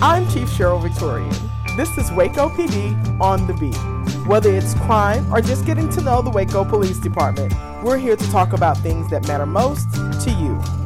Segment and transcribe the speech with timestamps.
[0.00, 1.34] I'm Chief Cheryl Victorian.
[1.76, 3.76] This is Waco PD on the beat.
[4.28, 8.30] Whether it's crime or just getting to know the Waco Police Department, we're here to
[8.30, 10.77] talk about things that matter most to you.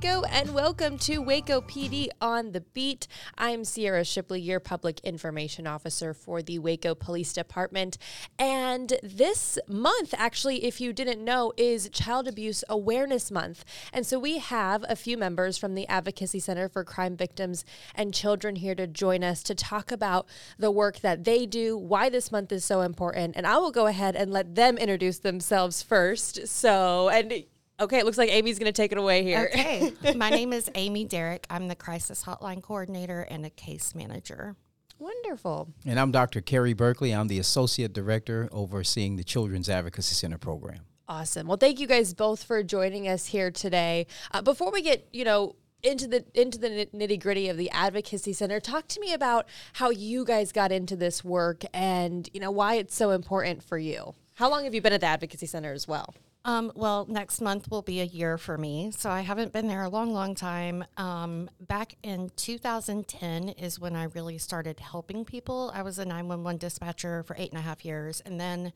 [0.00, 3.08] Waco, and welcome to Waco PD on the Beat.
[3.36, 7.98] I'm Sierra Shipley, your public information officer for the Waco Police Department.
[8.38, 13.64] And this month, actually, if you didn't know, is Child Abuse Awareness Month.
[13.92, 18.14] And so we have a few members from the Advocacy Center for Crime Victims and
[18.14, 20.28] Children here to join us to talk about
[20.60, 23.34] the work that they do, why this month is so important.
[23.36, 26.46] And I will go ahead and let them introduce themselves first.
[26.46, 27.42] So, and
[27.80, 29.48] Okay, it looks like Amy's going to take it away here.
[29.52, 29.92] Okay.
[30.16, 31.46] My name is Amy Derrick.
[31.48, 34.56] I'm the crisis hotline coordinator and a case manager.
[34.98, 35.68] Wonderful.
[35.86, 36.40] And I'm Dr.
[36.40, 37.12] Kerry Berkeley.
[37.12, 40.80] I'm the associate director overseeing the Children's Advocacy Center program.
[41.08, 41.46] Awesome.
[41.46, 44.08] Well, thank you guys both for joining us here today.
[44.32, 45.54] Uh, before we get, you know,
[45.84, 49.90] into the into the nitty gritty of the advocacy center talk to me about how
[49.90, 54.12] you guys got into this work and you know why it's so important for you
[54.34, 57.70] how long have you been at the advocacy center as well um, well, next month
[57.70, 58.90] will be a year for me.
[58.96, 60.84] So I haven't been there a long, long time.
[60.96, 65.70] Um, back in 2010 is when I really started helping people.
[65.74, 68.22] I was a 911 dispatcher for eight and a half years.
[68.24, 68.72] And then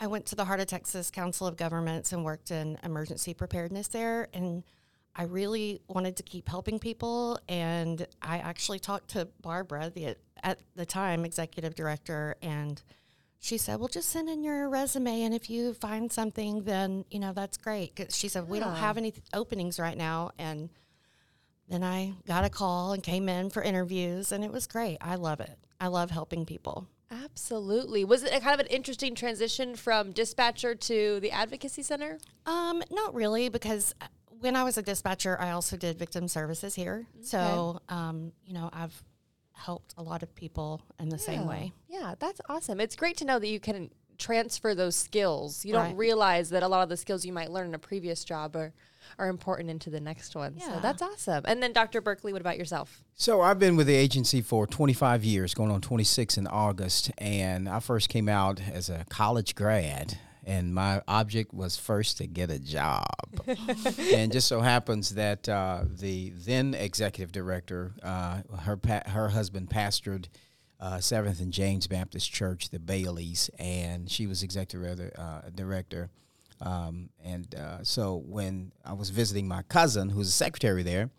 [0.00, 3.88] I went to the Heart of Texas Council of Governments and worked in emergency preparedness
[3.88, 4.28] there.
[4.32, 4.64] And
[5.14, 7.38] I really wanted to keep helping people.
[7.48, 12.80] And I actually talked to Barbara, the at the time executive director, and
[13.40, 17.18] she said, "Well, just send in your resume, and if you find something, then you
[17.18, 20.70] know that's great." She said, "We don't have any th- openings right now," and
[21.68, 24.98] then I got a call and came in for interviews, and it was great.
[25.00, 25.58] I love it.
[25.80, 26.88] I love helping people.
[27.10, 28.04] Absolutely.
[28.04, 32.18] Was it a kind of an interesting transition from dispatcher to the advocacy center?
[32.44, 34.06] Um, not really, because uh,
[34.40, 37.06] when I was a dispatcher, I also did victim services here.
[37.16, 37.24] Okay.
[37.24, 39.02] So, um, you know, I've
[39.58, 41.22] helped a lot of people in the yeah.
[41.22, 41.72] same way.
[41.88, 42.80] Yeah, that's awesome.
[42.80, 45.64] It's great to know that you can transfer those skills.
[45.64, 45.88] You right.
[45.88, 48.56] don't realize that a lot of the skills you might learn in a previous job
[48.56, 48.72] are
[49.18, 50.54] are important into the next one.
[50.58, 50.74] Yeah.
[50.74, 51.44] So that's awesome.
[51.46, 52.00] And then Dr.
[52.00, 53.02] Berkeley, what about yourself?
[53.14, 57.68] So I've been with the agency for 25 years, going on 26 in August, and
[57.68, 60.18] I first came out as a college grad
[60.48, 63.04] and my object was first to get a job.
[64.14, 69.68] and just so happens that uh, the then executive director, uh, her pa- her husband
[69.68, 70.26] pastored
[70.80, 76.08] uh, Seventh and James Baptist Church, the Baileys, and she was executive uh, director.
[76.62, 81.10] Um, and uh, so when I was visiting my cousin, who's a secretary there,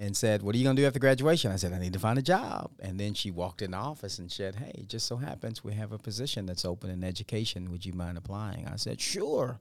[0.00, 1.52] and said, What are you going to do after graduation?
[1.52, 2.70] I said, I need to find a job.
[2.80, 5.74] And then she walked in the office and said, Hey, it just so happens we
[5.74, 7.70] have a position that's open in education.
[7.70, 8.66] Would you mind applying?
[8.66, 9.60] I said, Sure.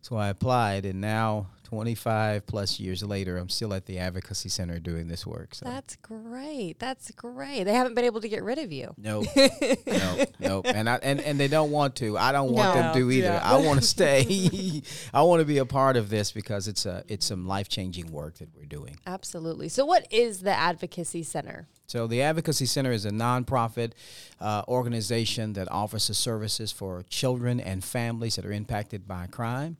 [0.00, 4.78] So I applied, and now 25 plus years later, I'm still at the Advocacy Center
[4.78, 5.54] doing this work.
[5.54, 5.66] So.
[5.66, 6.78] That's great.
[6.78, 7.64] That's great.
[7.64, 8.94] They haven't been able to get rid of you.
[8.96, 9.22] No,
[9.86, 10.62] no, no.
[10.64, 12.16] And, I, and, and they don't want to.
[12.16, 12.82] I don't want no.
[12.82, 13.28] them to either.
[13.28, 13.42] Yeah.
[13.44, 14.82] I want to stay.
[15.12, 18.10] I want to be a part of this because it's, a, it's some life changing
[18.10, 18.96] work that we're doing.
[19.06, 19.68] Absolutely.
[19.68, 21.68] So, what is the Advocacy Center?
[21.88, 23.92] So, the Advocacy Center is a nonprofit
[24.42, 29.78] uh, organization that offers services for children and families that are impacted by crime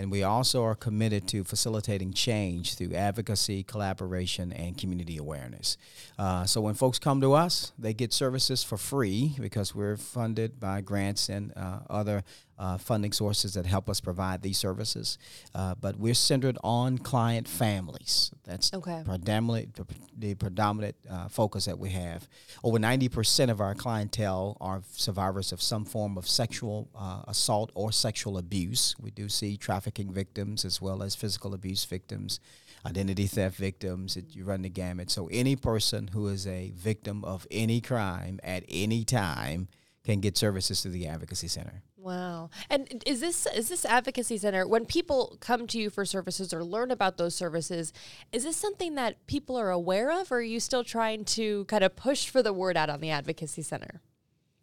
[0.00, 5.76] and we also are committed to facilitating change through advocacy, collaboration, and community awareness.
[6.18, 10.58] Uh, so when folks come to us, they get services for free because we're funded
[10.58, 12.24] by grants and uh, other
[12.60, 15.18] uh, funding sources that help us provide these services.
[15.54, 18.30] Uh, but we're centered on client families.
[18.44, 19.02] That's okay.
[19.04, 19.78] predominant,
[20.16, 22.28] the predominant uh, focus that we have.
[22.62, 27.90] Over 90% of our clientele are survivors of some form of sexual uh, assault or
[27.90, 28.94] sexual abuse.
[29.00, 32.38] We do see trafficking victims as well as physical abuse victims
[32.86, 34.16] identity theft victims.
[34.16, 35.10] It, you run the gamut.
[35.10, 39.68] So any person who is a victim of any crime at any time
[40.04, 41.82] can get services through the advocacy center.
[42.02, 42.48] Wow.
[42.70, 46.64] And is this is this advocacy center when people come to you for services or
[46.64, 47.92] learn about those services,
[48.32, 51.84] is this something that people are aware of or are you still trying to kind
[51.84, 54.00] of push for the word out on the advocacy center?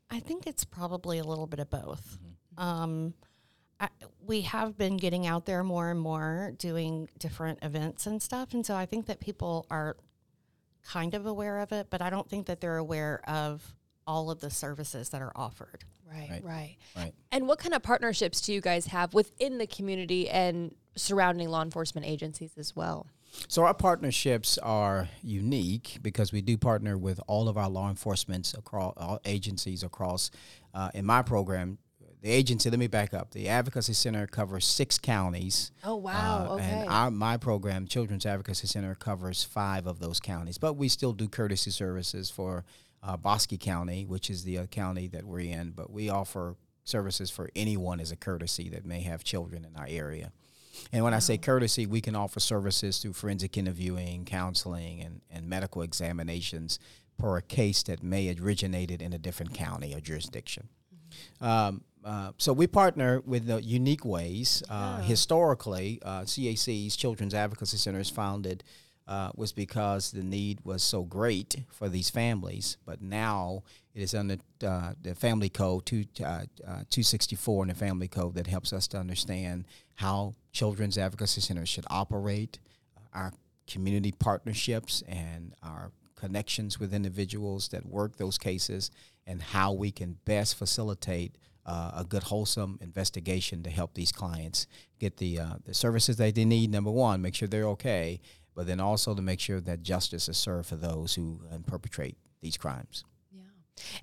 [0.10, 2.18] I think it's probably a little bit of both.
[2.18, 2.64] Mm-hmm.
[2.64, 3.14] Um,
[3.80, 3.90] I,
[4.26, 8.66] we have been getting out there more and more doing different events and stuff and
[8.66, 9.96] so I think that people are
[10.84, 13.76] kind of aware of it, but I don't think that they're aware of
[14.08, 15.84] all of the services that are offered.
[16.10, 17.14] Right, right, right, right.
[17.32, 21.62] And what kind of partnerships do you guys have within the community and surrounding law
[21.62, 23.08] enforcement agencies as well?
[23.48, 28.54] So our partnerships are unique because we do partner with all of our law enforcement
[28.58, 30.32] across all agencies across.
[30.74, 32.70] Uh, in my program, the the agency.
[32.70, 33.32] Let me back up.
[33.32, 35.72] The Advocacy Center covers six counties.
[35.84, 36.48] Oh wow!
[36.50, 36.64] Uh, okay.
[36.64, 40.58] And our my program, Children's Advocacy Center, covers five of those counties.
[40.58, 42.66] But we still do courtesy services for
[43.04, 45.72] uh, Bosque County, which is the uh, county that we're in.
[45.72, 49.88] But we offer services for anyone as a courtesy that may have children in our
[49.90, 50.32] area.
[50.92, 55.48] And when I say courtesy, we can offer services through forensic interviewing, counseling, and, and
[55.48, 56.80] medical examinations
[57.18, 60.70] per a case that may have originated in a different county or jurisdiction.
[61.42, 64.64] Um, uh, so we partner with uh, unique ways.
[64.70, 68.64] Uh, Historically, uh, CAC's Children's Advocacy Center is founded
[69.08, 72.78] uh, was because the need was so great for these families.
[72.86, 73.64] But now
[73.96, 78.36] it is under uh, the Family Code two, uh, uh, 264 in the Family Code
[78.36, 79.66] that helps us to understand
[79.96, 82.60] how Children's Advocacy Centers should operate,
[83.14, 83.32] our
[83.68, 88.92] community partnerships, and our connections with individuals that work those cases,
[89.26, 94.68] and how we can best facilitate uh, a good, wholesome investigation to help these clients
[95.00, 96.72] get the uh, the services that they need.
[96.72, 98.22] Number one, make sure they're okay,
[98.58, 102.18] but then also to make sure that justice is served for those who uh, perpetrate
[102.42, 103.06] these crimes.
[103.32, 103.44] Yeah.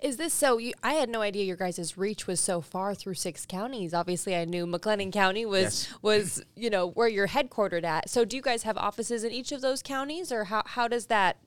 [0.01, 0.59] Is this so?
[0.59, 3.93] You, I had no idea your guys' reach was so far through six counties.
[3.93, 5.95] Obviously, I knew McLennan County was Yes.
[6.03, 8.09] was you know where you're headquartered at.
[8.09, 11.07] So, do you guys have offices in each of those counties, or how how does
[11.07, 11.39] that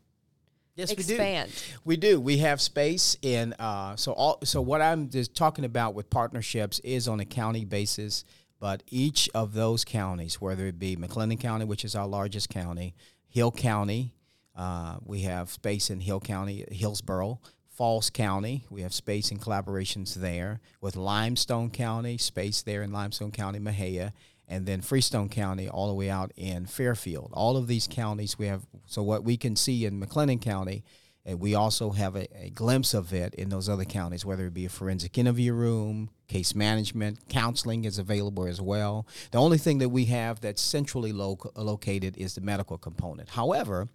[0.76, 1.50] Yes, expand?
[1.86, 2.20] We do.
[2.20, 3.54] We have space in.
[3.54, 4.40] Uh, so all.
[4.44, 8.26] So what I'm just talking about with partnerships is on a county basis,
[8.60, 12.96] but each of those counties, whether it be McLennan County, which is our largest county,
[13.28, 14.14] Hill County,
[14.56, 17.40] uh, we have space in Hill County, Hillsboro.
[17.70, 20.60] Falls County, we have space and collaborations there.
[20.82, 24.14] With Limestone County, space there in Limestone County, Mexia,
[24.48, 27.30] and then Freestone County all the way out in Fairfield.
[27.34, 28.66] All of these counties we have.
[28.88, 30.84] So what we can see in McLennan County,
[31.28, 34.54] and we also have a, a glimpse of it in those other counties, whether it
[34.54, 39.06] be a forensic interview room, case management, counseling is available as well.
[39.32, 43.30] The only thing that we have that's centrally loc- located is the medical component.
[43.30, 43.90] However,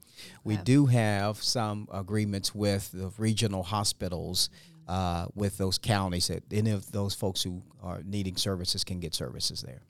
[0.44, 4.50] we do have some agreements with the regional hospitals.
[4.88, 9.14] Uh, with those counties, that any of those folks who are needing services can get
[9.14, 9.82] services there.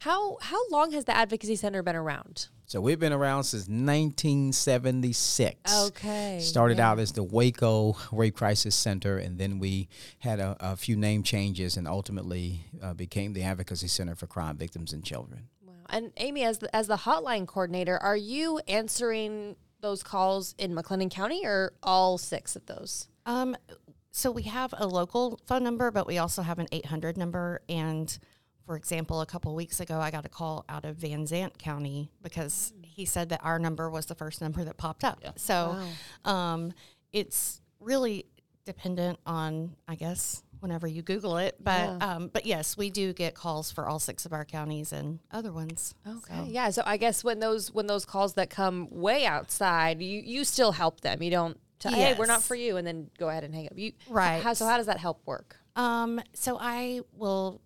[0.00, 2.48] How how long has the advocacy center been around?
[2.66, 5.86] So we've been around since 1976.
[5.88, 6.90] Okay, Started yeah.
[6.90, 9.90] out as the Waco Rape Crisis Center, and then we
[10.20, 14.56] had a, a few name changes and ultimately uh, became the Advocacy Center for Crime
[14.56, 15.48] Victims and Children.
[15.66, 15.74] Wow.
[15.90, 21.10] And Amy, as the, as the hotline coordinator, are you answering those calls in McLennan
[21.10, 23.08] County or all six of those?
[23.26, 23.54] Um,
[24.12, 27.60] so we have a local phone number, but we also have an 800 number.
[27.68, 28.18] And
[28.66, 32.10] for example, a couple weeks ago, I got a call out of Van Zandt County
[32.22, 35.20] because he said that our number was the first number that popped up.
[35.36, 35.76] So
[36.24, 36.72] um,
[37.12, 38.26] it's really
[38.64, 41.56] dependent on, I guess, whenever you Google it.
[41.58, 45.18] But um, but yes, we do get calls for all six of our counties and
[45.32, 45.94] other ones.
[46.06, 46.44] Okay.
[46.48, 46.70] Yeah.
[46.70, 50.72] So I guess when those when those calls that come way outside, you you still
[50.72, 51.22] help them.
[51.22, 51.58] You don't.
[51.80, 53.72] T- Hey, we're not for you, and then go ahead and hang up.
[53.76, 54.40] You Right.
[54.40, 55.56] How, so how does that help work?
[55.74, 57.60] Um, so I will.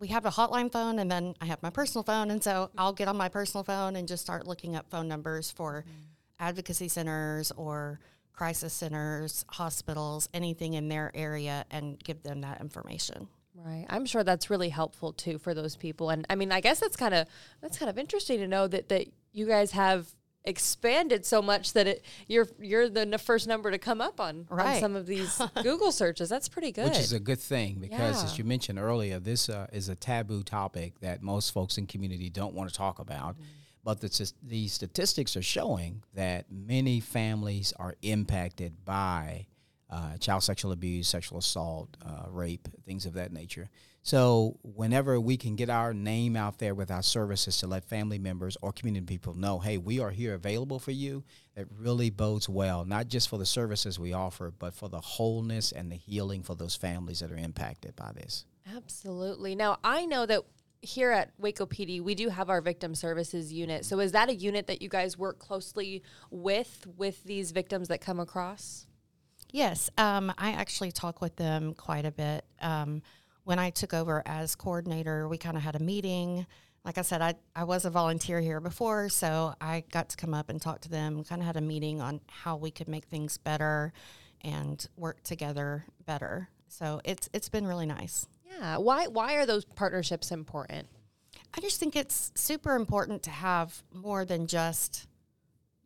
[0.00, 2.94] We have a hotline phone, and then I have my personal phone, and so I'll
[2.94, 5.90] get on my personal phone and just start looking up phone numbers for mm-hmm.
[6.38, 8.00] advocacy centers or
[8.32, 13.28] crisis centers, hospitals, anything in their area, and give them that information.
[13.54, 13.84] Right.
[13.90, 16.08] I'm sure that's really helpful too for those people.
[16.08, 17.26] And I mean, I guess that's kind of
[17.60, 20.06] that's kind of interesting to know that that you guys have
[20.44, 24.46] expanded so much that it you're you're the n- first number to come up on,
[24.50, 26.28] on some of these Google searches.
[26.28, 26.88] That's pretty good.
[26.88, 30.42] Which is a good thing because, as you mentioned earlier, this uh, is a taboo
[30.42, 33.36] topic that most folks in community don't want to talk about.
[33.82, 39.46] But the, st- the statistics are showing that many families are impacted by
[39.88, 43.70] uh, child sexual abuse, sexual assault, uh, rape, things of that nature.
[44.02, 48.18] So, whenever we can get our name out there with our services to let family
[48.18, 51.22] members or community people know, hey, we are here available for you,
[51.54, 55.70] it really bodes well, not just for the services we offer, but for the wholeness
[55.70, 58.46] and the healing for those families that are impacted by this.
[58.74, 59.54] Absolutely.
[59.54, 60.44] Now, I know that
[60.82, 63.84] here at Waco PD, we do have our victim services unit.
[63.84, 68.00] So is that a unit that you guys work closely with with these victims that
[68.00, 68.86] come across?
[69.52, 72.44] Yes, um, I actually talk with them quite a bit.
[72.60, 73.02] Um,
[73.50, 76.46] when I took over as coordinator, we kind of had a meeting.
[76.84, 80.34] Like I said, I, I was a volunteer here before, so I got to come
[80.34, 83.06] up and talk to them, kind of had a meeting on how we could make
[83.06, 83.92] things better
[84.42, 86.48] and work together better.
[86.68, 88.28] So it's it's been really nice.
[88.48, 88.76] Yeah.
[88.76, 90.86] Why why are those partnerships important?
[91.52, 95.08] I just think it's super important to have more than just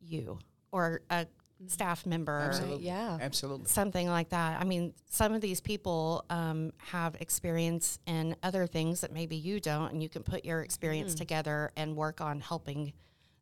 [0.02, 0.38] you
[0.70, 1.26] or a
[1.68, 2.86] staff member, Absolutely.
[2.86, 3.18] yeah.
[3.20, 3.66] Absolutely.
[3.66, 4.60] something like that.
[4.60, 9.60] I mean, some of these people um, have experience in other things that maybe you
[9.60, 12.92] don't, and you can put your experience together and work on helping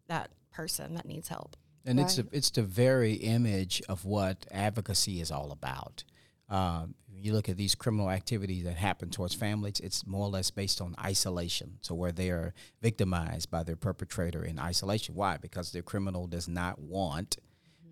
[0.09, 1.57] that person that needs help.
[1.85, 6.05] And it's the, it's the very image of what advocacy is all about.
[6.49, 10.51] Um, you look at these criminal activities that happen towards families, it's more or less
[10.51, 11.79] based on isolation.
[11.81, 15.15] So where they are victimized by their perpetrator in isolation.
[15.15, 15.37] Why?
[15.37, 17.37] Because the criminal does not want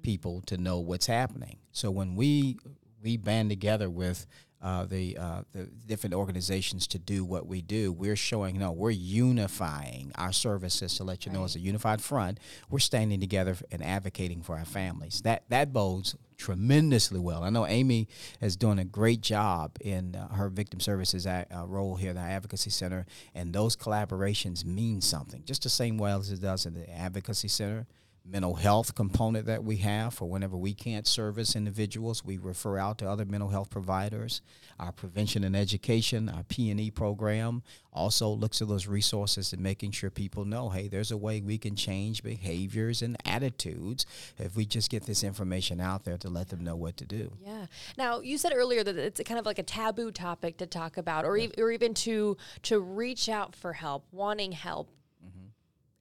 [0.03, 1.59] people to know what's happening.
[1.73, 2.59] So when we
[3.03, 4.27] we band together with
[4.63, 8.91] uh, the uh, the different organizations to do what we do, we're showing no, we're
[8.91, 12.39] unifying our services to let you know as a unified front.
[12.69, 15.23] We're standing together and advocating for our families.
[15.23, 17.43] That that bodes tremendously well.
[17.43, 18.09] I know Amy
[18.41, 22.17] is doing a great job in uh, her victim services a- uh, role here at
[22.17, 26.67] the Advocacy Center, and those collaborations mean something, just the same way as it does
[26.67, 27.87] in the Advocacy Center
[28.25, 32.99] mental health component that we have for whenever we can't service individuals we refer out
[32.99, 34.41] to other mental health providers
[34.79, 37.63] our prevention and education our p&e program
[37.93, 41.59] also looks at those resources and making sure people know hey there's a way we
[41.59, 44.07] can change behaviors and attitudes
[44.39, 47.33] if we just get this information out there to let them know what to do
[47.45, 47.67] Yeah.
[47.99, 51.25] Now you said earlier that it's kind of like a taboo topic to talk about,
[51.25, 54.89] or ev- or even to to reach out for help, wanting help.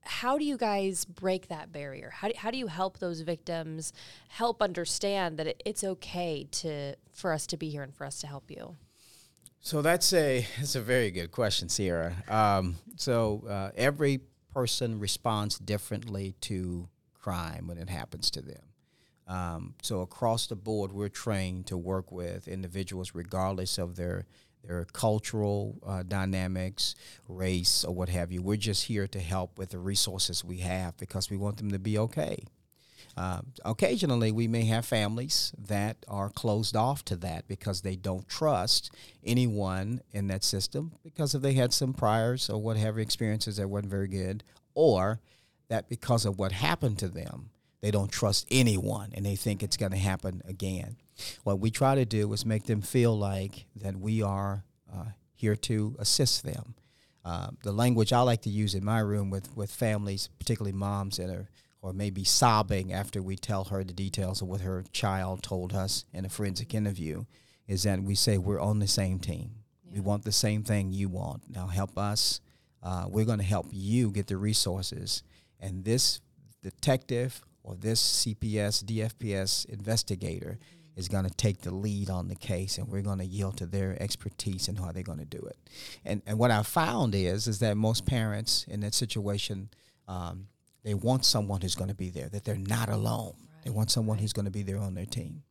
[0.02, 2.10] How do you guys break that barrier?
[2.14, 3.92] How do, how do you help those victims
[4.28, 8.20] help understand that it, it's okay to for us to be here and for us
[8.20, 8.76] to help you?
[9.60, 12.14] So that's a that's a very good question, Sierra.
[12.28, 14.20] Um, so uh, every
[14.52, 18.62] person responds differently to crime when it happens to them.
[19.26, 24.26] Um, so across the board, we're trained to work with individuals regardless of their
[24.64, 26.94] their cultural uh, dynamics,
[27.28, 28.42] race, or what have you.
[28.42, 31.78] We're just here to help with the resources we have because we want them to
[31.78, 32.44] be okay.
[33.16, 38.28] Uh, occasionally, we may have families that are closed off to that because they don't
[38.28, 38.90] trust
[39.24, 43.68] anyone in that system because if they had some priors or what whatever experiences that
[43.68, 45.20] weren't very good, or
[45.68, 47.50] that because of what happened to them,
[47.80, 50.96] they don't trust anyone and they think it's going to happen again.
[51.44, 55.56] What we try to do is make them feel like that we are uh, here
[55.56, 56.74] to assist them.
[57.24, 61.18] Uh, the language I like to use in my room with, with families, particularly moms
[61.18, 61.48] that are
[61.82, 66.04] or maybe sobbing after we tell her the details of what her child told us
[66.12, 67.24] in a forensic interview,
[67.66, 69.50] is that we say we're on the same team.
[69.90, 71.44] We want the same thing you want.
[71.48, 72.40] Now help us.
[72.82, 75.22] Uh, we're going to help you get the resources.
[75.58, 76.20] And this
[76.62, 80.58] detective or this CPS, DFPS investigator
[80.96, 83.66] is going to take the lead on the case and we're going to yield to
[83.66, 85.56] their expertise and how they're going to do it.
[86.04, 89.70] And, and what I found is, is that most parents in that situation,
[90.08, 90.48] um,
[90.82, 93.34] they want someone who's going to be there, that they're not alone.
[93.64, 95.42] They want someone who's going to be there on their team.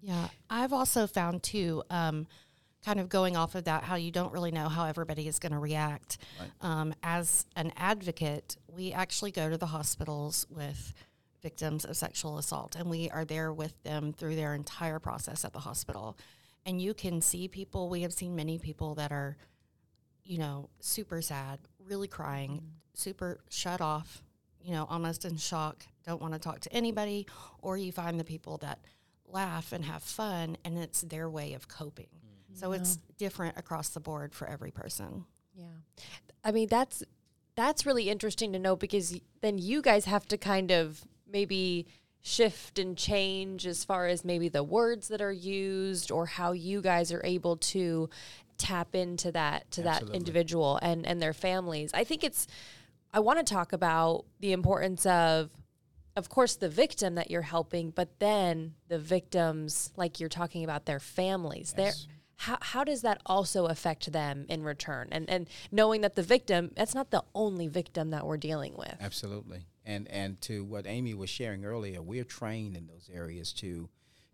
[0.00, 2.26] Yeah, I've also found too, um,
[2.84, 5.52] kind of going off of that, how you don't really know how everybody is going
[5.52, 6.18] to react.
[6.60, 10.94] Um, as an advocate, we actually go to the hospitals with
[11.42, 15.52] victims of sexual assault, and we are there with them through their entire process at
[15.52, 16.16] the hospital.
[16.64, 17.88] And you can see people.
[17.88, 19.36] We have seen many people that are,
[20.24, 22.66] you know, super sad, really crying, mm-hmm.
[22.94, 24.22] super shut off,
[24.60, 27.26] you know, almost in shock, don't want to talk to anybody,
[27.62, 28.80] or you find the people that
[29.28, 32.06] laugh and have fun and it's their way of coping.
[32.06, 32.58] Mm-hmm.
[32.58, 35.24] So it's different across the board for every person.
[35.54, 35.64] Yeah.
[36.44, 37.02] I mean, that's
[37.56, 41.86] that's really interesting to know because then you guys have to kind of maybe
[42.22, 46.80] shift and change as far as maybe the words that are used or how you
[46.80, 48.10] guys are able to
[48.58, 51.90] tap into that to that individual and and their families.
[51.94, 52.46] I think it's
[53.12, 55.50] I want to talk about the importance of
[56.16, 60.86] of course the victim that you're helping, but then the victims like you're talking about
[60.86, 61.74] their families.
[61.74, 61.92] Their
[62.38, 66.70] how, how does that also affect them in return and and knowing that the victim
[66.74, 69.64] that's not the only victim that we're dealing with Absolutely.
[69.86, 73.88] And and to what Amy was sharing earlier, we're trained in those areas to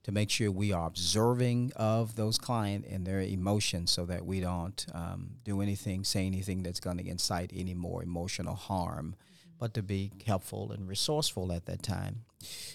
[0.05, 4.41] to make sure we are observing of those client and their emotions so that we
[4.41, 9.15] don't um, do anything, say anything that's going to incite any more emotional harm,
[9.61, 12.25] but to be helpful and resourceful at that time.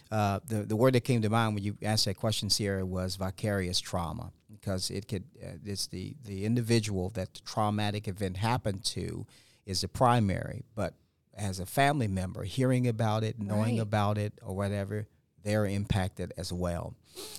[0.09, 3.17] Uh, the, the word that came to mind when you asked that question, Sierra, was
[3.17, 8.85] vicarious trauma because it could, uh, it's the, the individual that the traumatic event happened
[8.85, 9.25] to
[9.65, 10.93] is the primary, but
[11.37, 13.81] as a family member, hearing about it, knowing Right.
[13.83, 15.07] about it, or whatever,
[15.43, 16.95] they're impacted as well.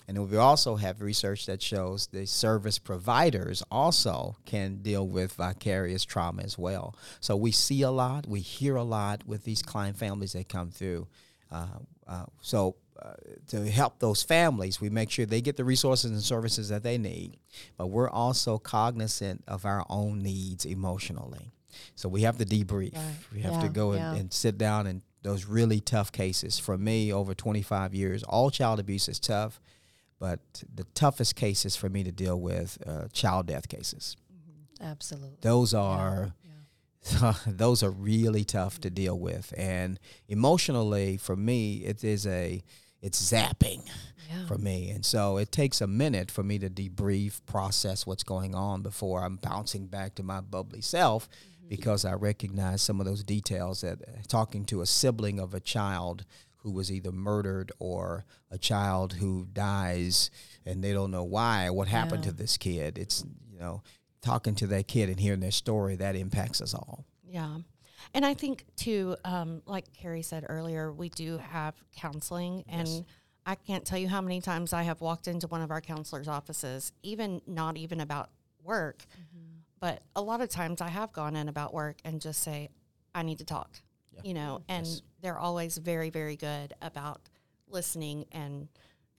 [0.09, 6.05] And we also have research that shows the service providers also can deal with vicarious
[6.05, 6.95] trauma as well.
[7.21, 10.71] So we see a lot, we hear a lot with these client families that come
[10.71, 11.07] through.
[11.51, 11.67] Uh,
[12.07, 13.13] uh, so uh,
[13.49, 16.99] to help those families, we make sure they get the resources and services that they
[16.99, 17.37] need,
[17.77, 21.53] but we're also cognizant of our own needs emotionally.
[21.95, 22.95] So we have to debrief.
[22.95, 23.15] Right.
[23.33, 24.11] We have Yeah, to go yeah.
[24.13, 26.59] and, and sit down and those really tough cases.
[26.59, 29.61] For me, over 25 years, all child abuse is tough,
[30.21, 30.41] but
[30.75, 34.17] the toughest cases for me to deal with, uh, child death cases.
[34.81, 35.39] Absolutely.
[35.41, 36.35] Those are
[37.13, 37.35] Yeah.
[37.47, 42.63] those are really tough to deal with, and emotionally, for me, it is a
[43.01, 43.89] it's zapping
[44.29, 44.47] Yeah.
[44.47, 48.55] for me, and so it takes a minute for me to debrief, process what's going
[48.55, 51.29] on before I'm bouncing back to my bubbly self,
[51.69, 55.61] because I recognize some of those details that uh, talking to a sibling of a
[55.61, 56.25] child
[56.63, 60.31] who was either murdered or a child who dies
[60.67, 62.31] and they don't know why what happened Yeah.
[62.33, 62.99] to this kid.
[62.99, 63.83] It's you know
[64.21, 67.05] talking to that kid and hearing their story that impacts us all.
[67.25, 67.59] Yeah.
[68.15, 73.05] And I think too, um, like Carrie said earlier, we do have counseling and
[73.47, 76.29] I can't tell you how many times I have walked into one of our counselors'
[76.29, 78.31] offices, even not even about
[78.63, 79.05] work,
[79.81, 82.69] but a lot of times I have gone in about work and just say,
[83.15, 83.71] I need to talk.
[84.25, 85.03] You know, and Yes.
[85.21, 87.21] they're always very, very good about
[87.69, 88.67] listening and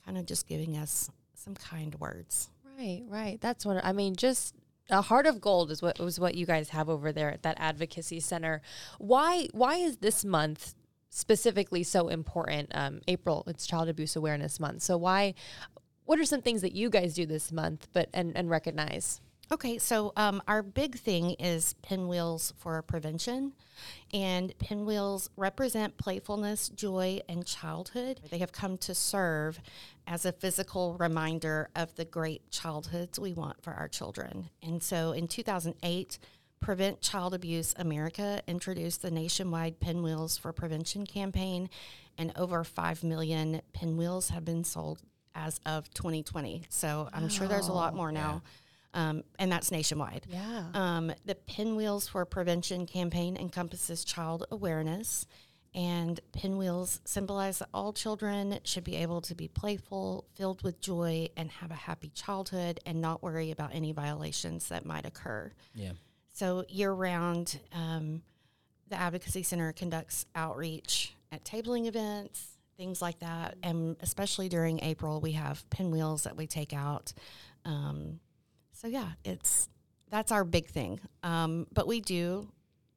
[0.06, 2.50] kind of just giving us some kind words.
[2.78, 3.40] Right, right.
[3.40, 4.16] That's what I mean.
[4.18, 4.56] Just
[4.90, 7.56] a heart of gold is what was what you guys have over there at that
[7.60, 8.62] advocacy center.
[8.98, 10.76] Why why is this month
[11.10, 12.72] specifically so important?
[12.74, 14.82] Um, April, it's Child Abuse Awareness Month.
[14.82, 15.34] So why?
[16.06, 19.22] What are some things that you guys do this month, but and and recognize?
[19.52, 23.54] Okay, so um, our big thing is pinwheels for prevention.
[24.14, 28.20] And pinwheels represent playfulness, joy, and childhood.
[28.30, 29.60] They have come to serve
[30.06, 34.50] as a physical reminder of the great childhoods we want for our children.
[34.62, 36.20] And so in 2008,
[36.60, 41.70] Prevent Child Abuse America introduced the nationwide Pinwheels for Prevention campaign,
[42.18, 45.00] and over 5 million pinwheels have been sold
[45.34, 46.64] as of 2020.
[46.70, 48.42] So I'm sure there's a lot more now.
[48.94, 50.26] Um, and that's nationwide.
[50.30, 50.66] Yeah.
[50.74, 55.28] Um, the Pinwheels for Prevention campaign encompasses child awareness,
[55.76, 61.30] and pinwheels symbolize that all children should be able to be playful, filled with joy,
[61.38, 65.52] and have a happy childhood and not worry about any violations that might occur.
[65.76, 65.92] Yeah.
[66.34, 68.24] So, year round, um,
[68.88, 73.58] the Advocacy Center conducts outreach at tabling events, things like that.
[73.62, 77.14] And especially during April, we have pinwheels that we take out.
[77.66, 78.20] Um,
[78.82, 79.68] so, yeah, it's
[80.10, 81.00] that's our big thing.
[81.24, 82.48] Um, but we do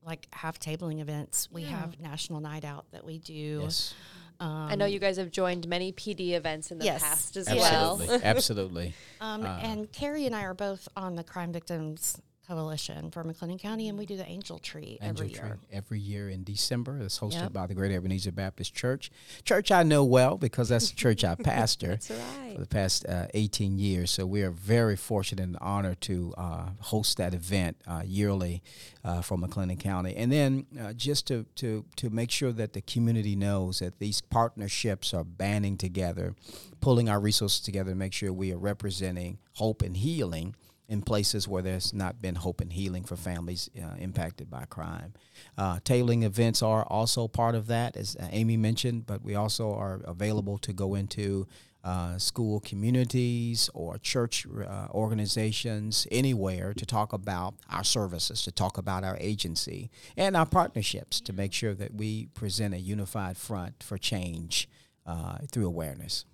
[0.05, 1.49] like have tabling events.
[1.51, 3.61] We have National Night Out that we do.
[3.63, 3.95] Yes.
[4.41, 7.01] I know you guys have joined many PD events in the Yes.
[7.01, 8.07] past as Absolutely.
[8.09, 8.21] well.
[8.25, 8.95] Absolutely.
[9.21, 13.89] Um, and Carrie and I are both on the Crime Victims Coalition for McLennan County,
[13.89, 15.59] and we do the Angel Tree Angel every Tree year.
[15.73, 16.99] every year in December.
[16.99, 17.53] It's hosted Yep.
[17.53, 19.11] by the Great Ebenezer Baptist Church.
[19.45, 22.55] Church I know well because that's the church I pastor right.
[22.55, 24.11] for the past uh, 18 years.
[24.11, 28.63] So we are very fortunate and honored to uh, host that event uh, yearly
[29.05, 30.15] uh, for McLennan County.
[30.17, 34.21] And then uh, just to, to, to make sure that the community knows that these
[34.21, 36.35] partnerships are banding together,
[36.81, 40.57] pulling our resources together to make sure we are representing hope and healing
[40.93, 45.15] in places where there's not been hope and healing for families uh, impacted by crime.
[45.57, 49.73] Uh, tabling events are also part of that, as uh, Amy mentioned, but we also
[49.73, 51.47] are available to go into
[51.83, 58.77] uh, school communities or church uh, organizations, anywhere to talk about our services, to talk
[58.77, 63.83] about our agency and our partnerships to make sure that we present a unified front
[63.83, 64.69] for change
[65.07, 66.27] uh, through awareness.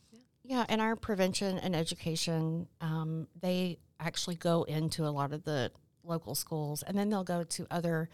[0.42, 5.70] Yeah, and our prevention and education, um, they actually go into a lot of the
[6.04, 8.08] local schools, and then they'll go to other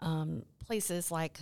[0.00, 1.38] um, places like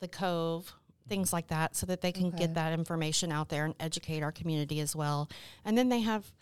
[0.00, 0.72] the Cove,
[1.08, 2.38] things like that, so that they can Okay.
[2.38, 5.28] get that information out there and educate our community as well.
[5.64, 6.32] And then they have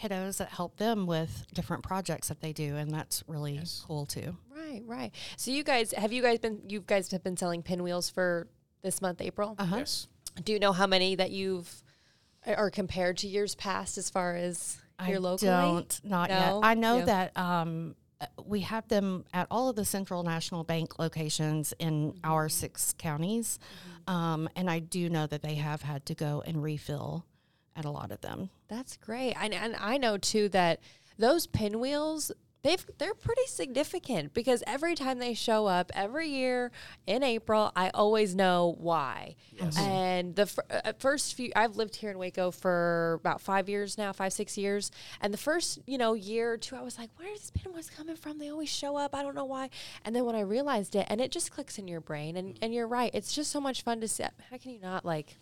[0.00, 4.36] kiddos that help them with different projects that they do, and that's really cool too.
[4.50, 5.12] Right, right.
[5.36, 8.48] So you guys have you guys been you guys have been selling pinwheels for
[8.82, 9.54] this month, April?
[9.58, 9.76] Uh-huh.
[9.78, 10.08] Yes.
[10.42, 11.82] Do you know how many that you've
[12.46, 15.50] are compared to years past as far as here I locally?
[15.50, 16.36] don't, not No?
[16.38, 16.54] yet.
[16.62, 17.94] I know that um,
[18.44, 22.18] we have them at all of the Central National Bank locations in Mm-hmm.
[22.30, 23.58] our six counties,
[24.06, 27.24] um, and I do know that they have had to go and refill
[27.76, 28.50] at a lot of them.
[28.68, 29.34] That's great.
[29.40, 30.80] And and I know too that
[31.18, 32.30] those pinwheels
[32.64, 36.72] they've they're pretty significant because every time they show up every year
[37.06, 39.36] in April, I always know why.
[39.52, 39.78] Yes.
[39.78, 43.96] And the fir- uh, first few, I've lived here in Waco for about five years
[43.96, 47.10] now, five six years, and the first you know year or two, I was like,
[47.16, 48.38] where are these pinwheels coming from?
[48.38, 49.14] They always show up.
[49.14, 49.70] I don't know why.
[50.04, 52.74] And then when I realized it, and it just clicks in your brain, and and
[52.74, 54.24] you're right, it's just so much fun to see.
[54.50, 55.36] How can you not like?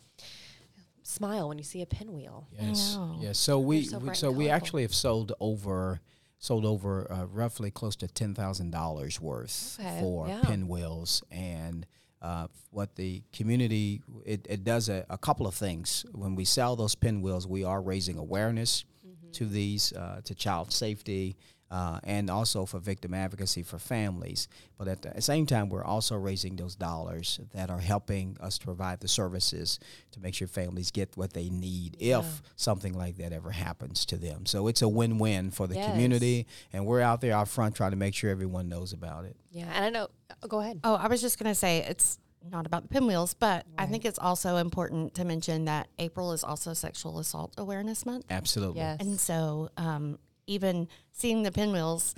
[1.04, 2.46] smile when you see a pinwheel.
[2.52, 3.16] Yes, know.
[3.20, 3.36] yes.
[3.36, 6.00] So we, so we so we actually have sold over
[6.42, 10.42] sold over uh, roughly close to ten thousand dollars worth Okay, for yeah.
[10.44, 11.86] pinwheels and.
[12.20, 16.76] Uh, what the community it, it does a, a couple of things when we sell
[16.76, 19.32] those pinwheels we are raising awareness Mm-hmm.
[19.32, 21.34] to these uh, to child safety
[21.72, 24.46] uh, and also for victim advocacy for families
[24.78, 28.64] but at the same time we're also raising those dollars that are helping us to
[28.66, 29.78] provide the services
[30.12, 34.16] to make sure families get what they need if something like that ever happens to
[34.16, 35.86] them so it's a win-win for the Yes.
[35.90, 39.34] community and we're out there out front trying to make sure everyone knows about it
[39.50, 40.08] Yeah, and I know.
[40.42, 40.80] oh, go ahead.
[40.84, 42.18] Oh, I was just going to say it's
[42.50, 46.42] not about the pinwheels, but I think it's also important to mention that April is
[46.44, 48.26] also Sexual Assault Awareness Month.
[48.30, 48.98] absolutely Yes.
[49.00, 50.18] And so um,
[50.52, 52.14] even seeing the pinwheels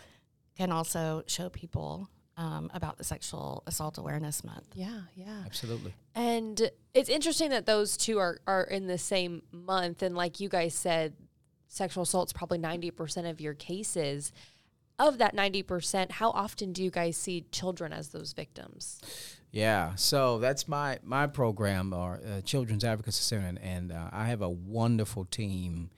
[0.56, 4.66] can also show people um, about the Sexual Assault Awareness Month.
[4.74, 5.42] yeah, yeah.
[5.46, 10.02] absolutely And it's interesting that those two are, are in the same month.
[10.02, 11.14] And like you guys said,
[11.68, 14.32] sexual assault's probably 90% of your cases.
[14.98, 19.00] Of that 90%, how often do you guys see children as those victims?
[19.50, 24.24] Yeah, so that's my my program, or uh, Children's Advocacy Center, and, and uh, I
[24.26, 25.90] have a wonderful team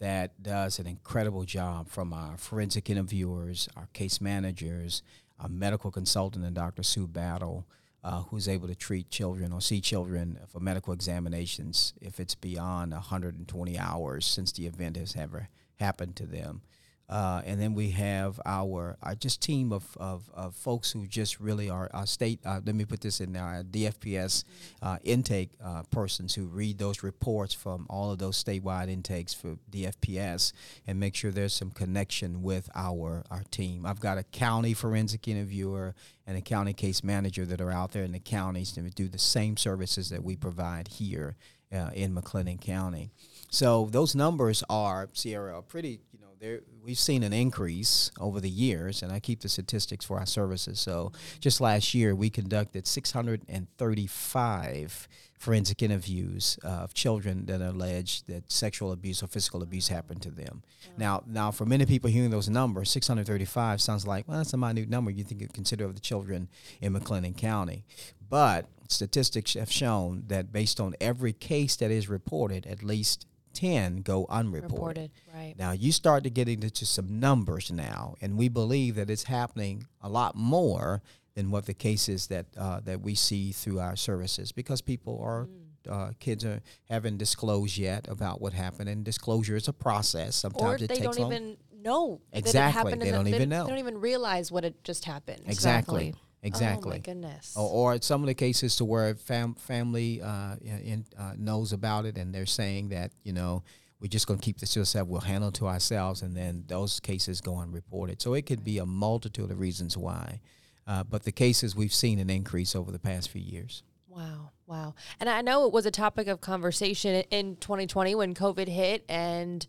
[0.00, 5.02] that does an incredible job from our forensic interviewers, our case managers,
[5.38, 6.82] our medical consultant, and Dr.
[6.82, 7.66] Sue Battle,
[8.02, 12.92] uh, who's able to treat children or see children for medical examinations if it's beyond
[12.92, 16.60] 120 hours since the event has ever happened to them.
[17.08, 21.38] Uh, and then we have our, our just team of, of, of folks who just
[21.38, 22.40] really are our state.
[22.44, 24.44] Uh, let me put this in there: our DFPS
[24.82, 29.56] uh, intake uh, persons who read those reports from all of those statewide intakes for
[29.70, 30.52] DFPS
[30.86, 33.84] and make sure there's some connection with our our team.
[33.84, 35.94] I've got a county forensic interviewer
[36.26, 39.18] and a county case manager that are out there in the counties to do the
[39.18, 41.36] same services that we provide here
[41.72, 43.10] uh, in McLennan County.
[43.50, 46.00] So those numbers are Sierra pretty.
[46.40, 50.26] There we've seen an increase over the years, and I keep the statistics for our
[50.26, 50.80] services.
[50.80, 58.50] So just last year, we conducted 635 forensic interviews uh, of children that allege that
[58.50, 60.62] sexual abuse or physical abuse happened to them.
[60.96, 64.88] Now, now for many people hearing those numbers, 635 sounds like well, that's a minute
[64.88, 65.10] number.
[65.10, 66.48] You think you consider of the children
[66.80, 67.84] in McLennan County,
[68.28, 73.98] but statistics have shown that based on every case that is reported, at least 10
[74.02, 74.72] go unreported.
[74.72, 75.54] Reported, right.
[75.58, 79.86] Now you start to get into some numbers now, and we believe that it's happening
[80.02, 81.02] a lot more
[81.34, 85.48] than what the cases that uh, that we see through our services because people are.
[85.86, 90.34] Uh, kids are haven't disclosed yet about what happened, and disclosure is a process.
[90.34, 91.30] Sometimes Or it they takes don't long.
[91.30, 92.94] even know that it Exactly.
[92.94, 93.64] They don't even know.
[93.64, 95.42] They don't even realize what had just happened.
[95.46, 96.14] exactly, Exactly.
[96.44, 96.90] Exactly.
[96.90, 97.54] Oh my goodness.
[97.56, 102.04] or, or some of the cases to where fam- family uh, in, uh, knows about
[102.04, 103.62] it and they're saying that you know
[104.00, 106.64] we're just going to keep this to ourselves we'll handle it to ourselves and then
[106.68, 110.40] those cases go unreported so it could be a multitude of reasons why
[110.86, 113.82] uh, but the cases we've seen an increase over the past few years
[114.14, 114.94] Wow, wow.
[115.18, 119.04] And I know it was a topic of conversation in 2020 when COVID hit.
[119.08, 119.66] And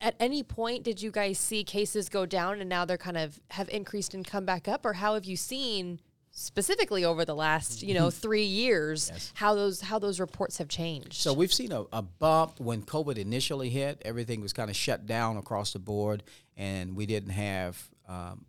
[0.00, 3.40] at any point, did you guys see cases go down and now they're kind of
[3.50, 4.84] have increased and come back up?
[4.86, 9.80] Or how have you seen specifically over the last, you know, three years, how those
[9.80, 11.14] how those reports have changed?
[11.14, 14.00] So we've seen a, a bump when COVID initially hit.
[14.04, 16.22] Everything was kind of shut down across the board,
[16.56, 18.44] and we didn't have um,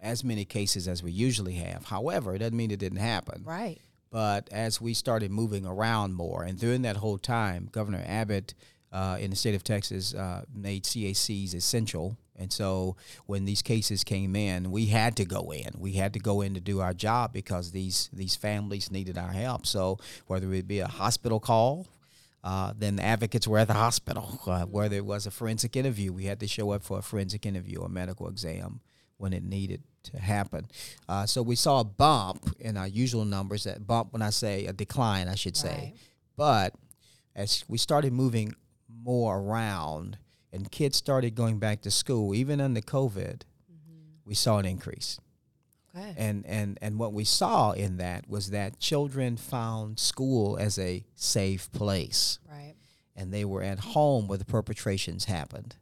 [0.00, 1.86] as many cases as we usually have.
[1.86, 3.42] However, it doesn't mean it didn't happen.
[3.44, 3.78] right.
[4.12, 8.54] But as we started moving around more, and during that whole time, Governor Abbott
[8.92, 12.16] uh, in the state of Texas uh, made CACs essential.
[12.36, 15.70] And so when these cases came in, we had to go in.
[15.78, 19.32] We had to go in to do our job because these these families needed our
[19.32, 19.66] help.
[19.66, 21.86] So whether it be a hospital call,
[22.42, 24.40] uh, then the advocates were at the hospital.
[24.46, 27.44] Uh, whether it was a forensic interview, we had to show up for a forensic
[27.44, 28.80] interview or medical exam
[29.18, 30.66] when it needed to happen.
[31.08, 33.64] Uh, so we saw a bump in our usual numbers.
[33.64, 35.68] That bump, when I say a decline, I should say.
[35.68, 35.94] Right.
[36.36, 36.74] But
[37.36, 38.54] as we started moving
[39.04, 40.18] more around
[40.52, 43.42] and kids started going back to school, even under COVID,
[44.24, 45.18] we saw an increase.
[45.96, 46.14] Okay.
[46.16, 51.04] And, and, and what we saw in that was that children found school as a
[51.14, 52.74] safe place right.
[53.16, 55.76] and they were at home where the perpetrations happened.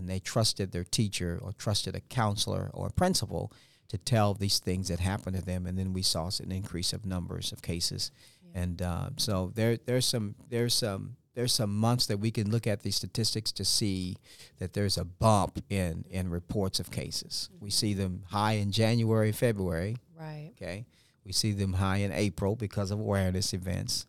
[0.00, 3.52] and they trusted their teacher or trusted a counselor or a principal
[3.88, 7.04] to tell these things that happened to them, and then we saw an increase of
[7.04, 8.12] numbers of cases.
[8.42, 8.62] Yeah.
[8.62, 12.66] And uh, so there, there's some, there's some, there's some months that we can look
[12.66, 14.16] at these statistics to see
[14.58, 17.48] that there's a bump in in reports of cases.
[17.52, 17.64] Mm-hmm.
[17.64, 19.96] We see them high in January, February.
[20.18, 20.52] Right.
[20.56, 20.86] Okay.
[21.24, 24.06] We see them high in April because of awareness events.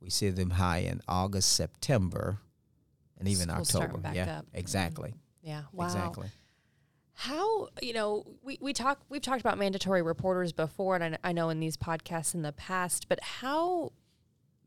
[0.00, 2.40] We see them high in August, September,
[3.18, 4.00] and even October.
[4.12, 4.46] yeah, up.
[4.52, 5.10] exactly.
[5.10, 5.48] Mm-hmm.
[5.48, 5.86] Yeah, wow.
[5.86, 6.28] Exactly.
[7.16, 11.32] How you know we we talk we've talked about mandatory reporters before, and I, I
[11.32, 13.92] know in these podcasts in the past, but how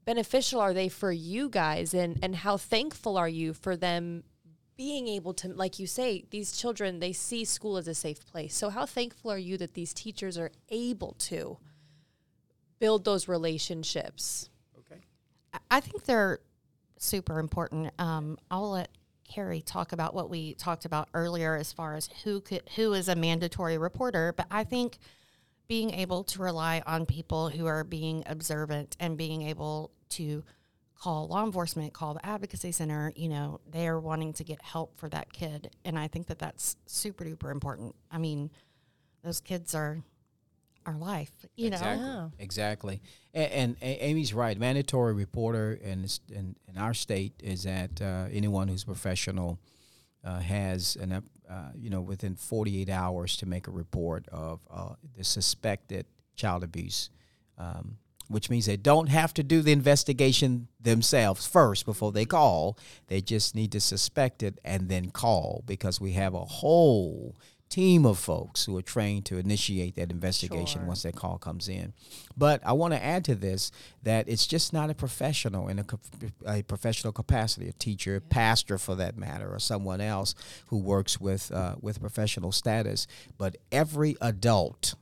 [0.08, 4.24] beneficial are they for you guys, and and how thankful are you for them
[4.78, 8.56] being able to, like you say, these children they see school as a safe place.
[8.56, 11.58] So how thankful are you that these teachers are able to
[12.80, 14.50] build those relationships?
[14.80, 15.02] Okay,
[15.70, 16.40] I think they're
[16.98, 17.92] super important.
[18.00, 18.90] Um, I'll let
[19.28, 23.10] Carrie talk about what we talked about earlier as far as who could who is
[23.10, 25.00] a mandatory reporter, but I think
[25.68, 30.44] being able to rely on people who are being observant and being able to
[31.00, 34.98] call law enforcement, call the advocacy center, you know, they are wanting to get help
[34.98, 35.70] for that kid.
[35.86, 37.96] And I think that that's super duper important.
[38.12, 38.50] I mean,
[39.24, 40.04] those kids are
[40.86, 42.06] our life, you exactly.
[42.06, 42.32] know?
[42.40, 43.02] Exactly.
[43.34, 44.58] And, and, Amy's right.
[44.58, 49.60] Mandatory reporter in, in, in our state is that uh, anyone who's professional
[50.24, 54.94] uh, has an, uh, you know, within 48 hours to make a report of uh,
[55.16, 57.10] the suspected child abuse.
[57.58, 62.78] Um, which means they don't have to do the investigation themselves first before they call.
[63.08, 67.36] They just need to suspect it and then call because we have a whole
[67.70, 70.88] team of folks who are trained to initiate that investigation sure.
[70.88, 71.94] once that call comes in.
[72.36, 73.72] But I want to add to this
[74.04, 75.86] that it's just not a professional in a,
[76.46, 78.34] a professional capacity, a teacher, yeah.
[78.34, 80.34] pastor for that matter, or someone else
[80.68, 83.08] who works with uh, with professional status.
[83.38, 84.96] But every adult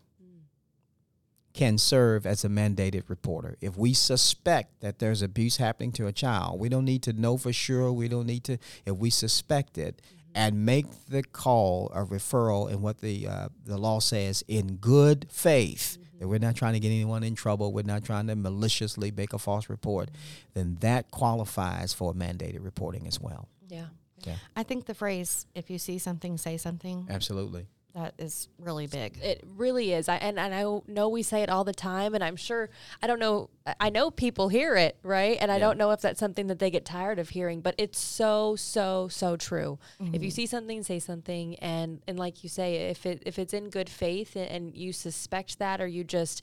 [1.56, 3.56] can serve as a mandated reporter.
[3.62, 7.38] If we suspect that there's abuse happening to a child, we don't need to know
[7.38, 7.94] for sure.
[7.94, 10.02] We don't need to, if we suspect it,
[10.36, 15.28] and make the call a referral in what the uh, the law says in good
[15.32, 16.20] faith mm-hmm.
[16.20, 19.32] that we're not trying to get anyone in trouble we're not trying to maliciously make
[19.32, 20.12] a false report
[20.54, 23.86] then that qualifies for mandated reporting as well yeah
[24.26, 27.66] yeah i think the phrase if you see something say something absolutely
[27.96, 29.18] that is really big.
[29.24, 30.10] It really is.
[30.10, 32.70] I and, and I know we say it all the time, and I'm sure
[33.02, 33.50] I don't know.
[33.80, 35.38] I know people hear it, right?
[35.40, 37.98] And I don't know if that's something that they get tired of hearing, but it's
[37.98, 39.80] so so so true.
[40.02, 40.14] Mm-hmm.
[40.14, 40.36] If you mm-hmm.
[40.36, 43.90] see something, say something, and and like you say, if it if it's in good
[43.90, 46.42] faith and, and you suspect that, or you just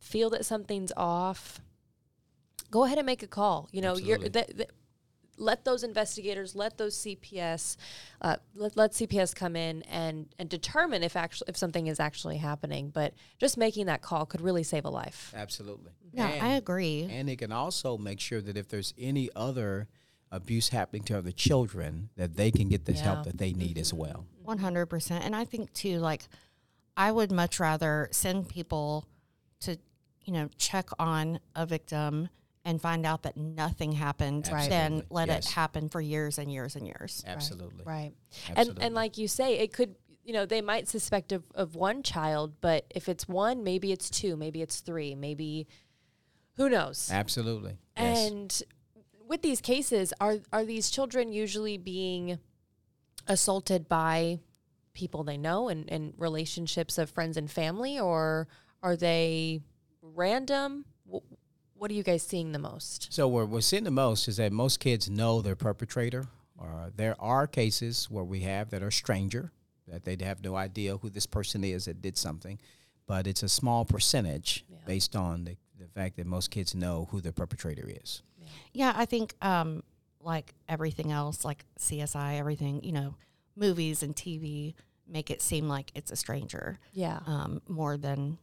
[0.00, 1.60] feel that something's off,
[2.72, 3.68] go ahead and make a call.
[3.70, 4.08] You know, Absolutely.
[4.08, 4.66] you're the, the,
[5.38, 7.76] let those investigators, let those CPS,
[8.20, 12.38] uh, let, let CPS come in and and determine if actually if something is actually
[12.38, 12.90] happening.
[12.90, 15.32] But just making that call could really save a life.
[15.36, 15.92] Absolutely.
[16.12, 17.08] Yeah, and, I agree.
[17.10, 19.88] And it can also make sure that if there's any other
[20.30, 23.02] abuse happening to other children, that they can get the yeah.
[23.02, 23.80] help that they need mm-hmm.
[23.80, 24.26] as well.
[24.42, 25.24] One hundred percent.
[25.24, 26.28] And I think too, like,
[26.96, 29.06] I would much rather send people
[29.60, 29.78] to,
[30.24, 32.28] you know, check on a victim
[32.68, 34.68] and find out that nothing happened Absolutely.
[34.68, 35.46] than let yes.
[35.46, 37.24] it happen for years and years and years.
[37.26, 37.82] Absolutely.
[37.82, 37.94] Right.
[37.94, 38.12] right.
[38.50, 38.74] Absolutely.
[38.74, 42.02] And and like you say, it could you know, they might suspect of, of one
[42.02, 45.66] child, but if it's one, maybe it's two, maybe it's three, maybe
[46.58, 47.08] who knows?
[47.10, 47.78] Absolutely.
[47.96, 48.62] And yes.
[49.26, 52.38] with these cases, are are these children usually being
[53.26, 54.40] assaulted by
[54.92, 58.46] people they know and, and relationships of friends and family, or
[58.82, 59.62] are they
[60.02, 60.84] random?
[61.78, 63.12] What are you guys seeing the most?
[63.12, 66.26] So what we're seeing the most is that most kids know their perpetrator.
[66.60, 69.52] Uh, there are cases where we have that are stranger,
[69.86, 72.58] that they have no idea who this person is that did something,
[73.06, 74.78] but it's a small percentage yeah.
[74.86, 78.22] based on the, the fact that most kids know who the perpetrator is.
[78.38, 79.84] Yeah, yeah I think um,
[80.20, 83.14] like everything else, like CSI, everything, you know,
[83.56, 84.74] movies and TV
[85.06, 86.78] make it seem like it's a stranger.
[86.92, 87.20] Yeah.
[87.26, 88.38] Um, more than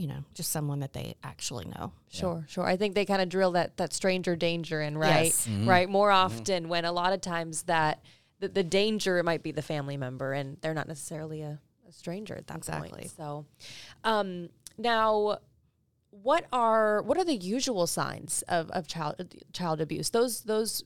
[0.00, 1.92] you know, just someone that they actually know.
[2.08, 2.46] Sure, yeah.
[2.52, 2.64] sure.
[2.64, 5.26] I think they kind of drill that that stranger danger in, right?
[5.26, 5.46] Yes.
[5.46, 5.68] Mm-hmm.
[5.68, 5.88] Right.
[5.90, 6.24] More mm-hmm.
[6.24, 6.70] often mm-hmm.
[6.70, 8.02] when a lot of times that
[8.38, 12.34] the, the danger might be the family member and they're not necessarily a, a stranger
[12.34, 12.90] at that exactly.
[12.90, 13.10] point.
[13.10, 13.44] So,
[14.02, 15.38] um, now
[16.10, 20.10] what are what are the usual signs of, of child child abuse?
[20.10, 20.82] Those those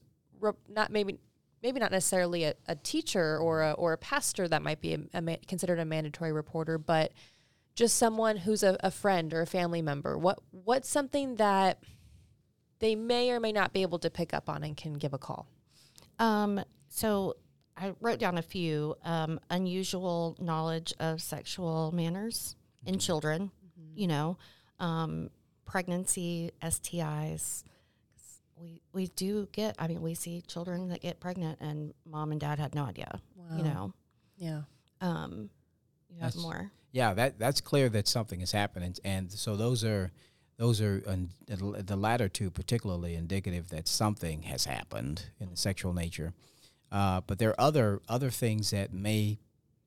[0.69, 1.19] not maybe
[1.63, 4.99] maybe not necessarily a, a teacher or a, or a pastor that might be a,
[5.15, 7.13] a considered a mandatory reporter, but
[7.75, 10.17] just someone who's a, a friend or a family member?
[10.17, 11.83] What what's something that
[12.79, 15.19] they may or may not be able to pick up on and can give a
[15.19, 15.47] call?
[16.19, 17.37] Um, so
[17.77, 22.57] I wrote down a few um, unusual knowledge of sexual manners
[22.87, 23.51] in children,
[23.97, 24.39] you know,
[24.79, 25.31] um,
[25.65, 27.65] pregnancy, STIs.
[28.57, 32.41] We, we do get, I mean, we see children that get pregnant and mom and
[32.41, 33.21] dad had no idea,
[33.57, 33.93] you know.
[34.37, 34.61] Yeah.
[35.01, 35.51] Um,
[36.09, 36.71] you have That's- more.
[36.95, 40.13] Yeah, that that's clear that something is happening, and so those are
[40.59, 45.93] those are um, the latter two particularly indicative that something has happened in the sexual
[45.93, 46.33] nature.
[46.93, 49.41] Uh, but there are other other things that may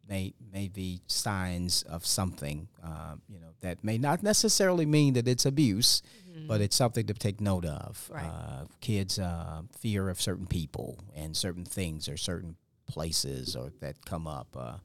[0.09, 5.29] may may be signs of something, uh, you know, that may not necessarily mean that
[5.29, 6.01] it's abuse,
[6.45, 8.11] but it's something to take note of.
[8.13, 8.25] Right.
[8.25, 14.03] Uh, kids' uh, fear of certain people and certain things or certain places or that
[14.03, 14.81] come up.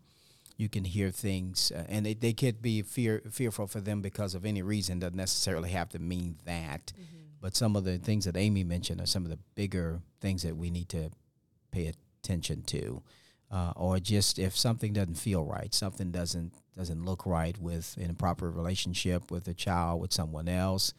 [0.56, 4.34] You can hear things, uh, and they, they could be fear fearful for them because
[4.34, 4.98] of any reason.
[4.98, 6.92] Doesn't necessarily have to mean that.
[7.40, 10.56] But some of the things that Amy mentioned are some of the bigger things that
[10.56, 11.10] we need to
[11.72, 13.02] pay attention to,
[13.50, 18.10] uh, or just if something doesn't feel right, something doesn't doesn't look right with an
[18.10, 20.94] improper relationship with a child with someone else,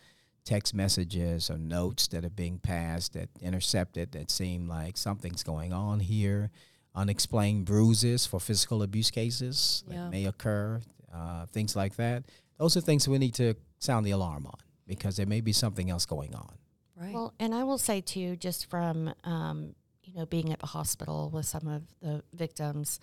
[0.46, 5.72] text messages or notes that are being passed that intercepted that seem like something's going
[5.74, 6.52] on here,
[6.96, 10.04] unexplained bruises for physical abuse cases Yeah.
[10.06, 10.80] that may occur,
[11.14, 12.24] uh, things like that.
[12.58, 15.90] Those are things we need to sound the alarm on because there may be something
[15.90, 16.56] else going on.
[16.96, 17.14] Right.
[17.14, 21.30] Well, and I will say too, just from um, you know being at the hospital
[21.34, 23.00] with some of the victims,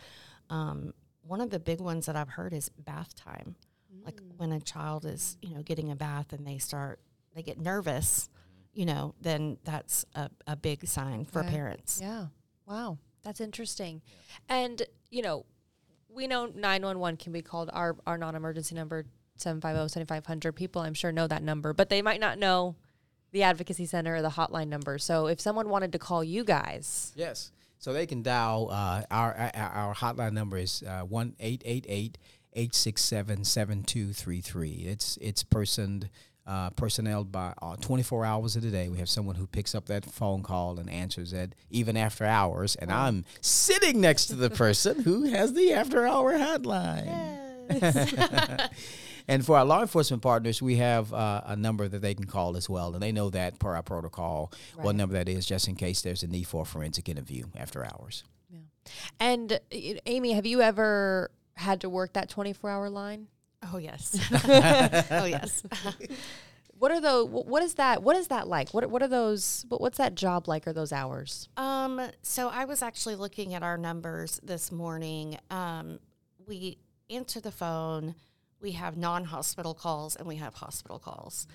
[0.49, 3.57] um, one of the big ones that I've heard is bath time.
[4.05, 7.01] Like when a child is you know getting a bath and they start
[7.35, 8.31] they get nervous,
[8.73, 11.51] you know, then that's a, a big sign for Okay.
[11.51, 11.99] parents.
[12.01, 12.27] Yeah.
[12.67, 12.99] Wow.
[13.23, 14.03] That's interesting.
[14.49, 15.47] And, you know,
[16.09, 19.05] we know 911 can be called our, our non emergency number,
[19.37, 20.53] 750 7500.
[20.53, 22.77] People, I'm sure, know that number, but they might not know
[23.33, 24.99] the advocacy center or the hotline number.
[24.99, 27.53] So if someone wanted to call you guys, Yes.
[27.79, 31.87] So they can dial uh, our, our our hotline number is uh, one eight eight
[31.89, 32.19] eight
[32.53, 34.85] eight six seven seven two three three.
[34.87, 36.11] It's it's personed
[36.47, 38.89] uh, personnel by uh, 24 hours of the day.
[38.89, 42.77] We have someone who picks up that phone call and answers it even after hours.
[42.77, 47.39] And I'm sitting next to the person who has the after hour hotline.
[49.29, 52.57] and for our law enforcement partners, we have uh, a number that they can call
[52.57, 55.77] as well, and they know that per our protocol what number that is, just in
[55.77, 58.25] case there's a need for a forensic interview after hours.
[59.21, 59.59] and uh,
[60.07, 63.29] Amy, have you ever had to work that 24 hour line?
[63.73, 64.17] Oh yes,
[65.11, 65.63] oh yes.
[66.79, 67.29] What are those?
[67.29, 68.03] What is that?
[68.03, 68.71] What is that like?
[68.71, 69.67] What What are those?
[69.69, 70.67] What, what's that job like?
[70.67, 71.47] Are those hours?
[71.59, 75.37] Um, so I was actually looking at our numbers this morning.
[75.51, 75.99] Um,
[76.47, 76.79] we
[77.11, 78.15] answer the phone.
[78.63, 81.47] We have non-hospital calls and we have hospital calls.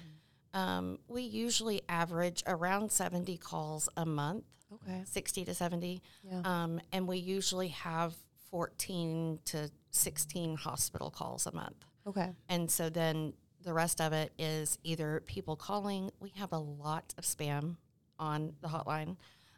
[0.54, 5.02] Um, we usually average around 70 calls a month, Okay.
[5.06, 6.04] 60 to 70.
[6.24, 6.42] Yeah.
[6.46, 8.14] Um, and we usually have
[8.52, 11.84] 14 to 16 hospital calls a month.
[12.08, 12.32] Okay.
[12.50, 16.12] And so then the rest of it is either people calling.
[16.20, 17.78] We have a lot of spam
[18.20, 19.18] on the hotline.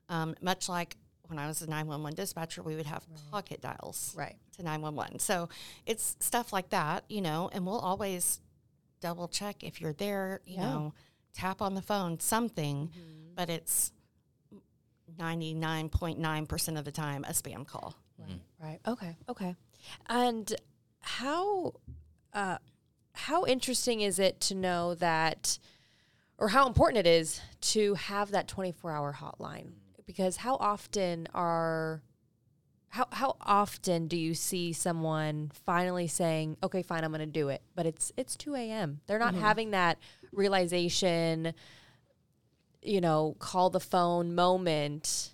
[0.10, 0.96] Um, much like
[1.28, 4.38] when I was a 911 dispatcher, we would have pocket dials Right.
[4.56, 5.20] to 911.
[5.20, 5.50] So
[5.86, 8.40] it's stuff like that, you know, and we'll always
[9.02, 10.62] double check if you're there, you Yeah.
[10.64, 10.74] Mm-hmm.
[10.74, 10.94] know,
[11.34, 12.90] tap on the phone, something,
[13.36, 13.92] but it's
[15.20, 17.96] 99.9% of the time a spam call.
[18.60, 18.80] Right.
[18.88, 19.16] Okay.
[19.30, 19.56] Okay.
[20.08, 20.54] And
[21.02, 21.74] how
[22.38, 22.58] uh,
[23.14, 25.58] how interesting is it to know that,
[26.38, 29.72] or how important it is to have that twenty four hour hotline?
[30.06, 32.04] Because how often are
[32.90, 37.50] how how often do you see someone finally saying, "Okay, fine, I'm going to do
[37.50, 39.02] it," but it's it's two a.m.
[39.08, 39.98] They're not having that
[40.32, 41.56] realization,
[42.84, 45.34] you know, call the phone moment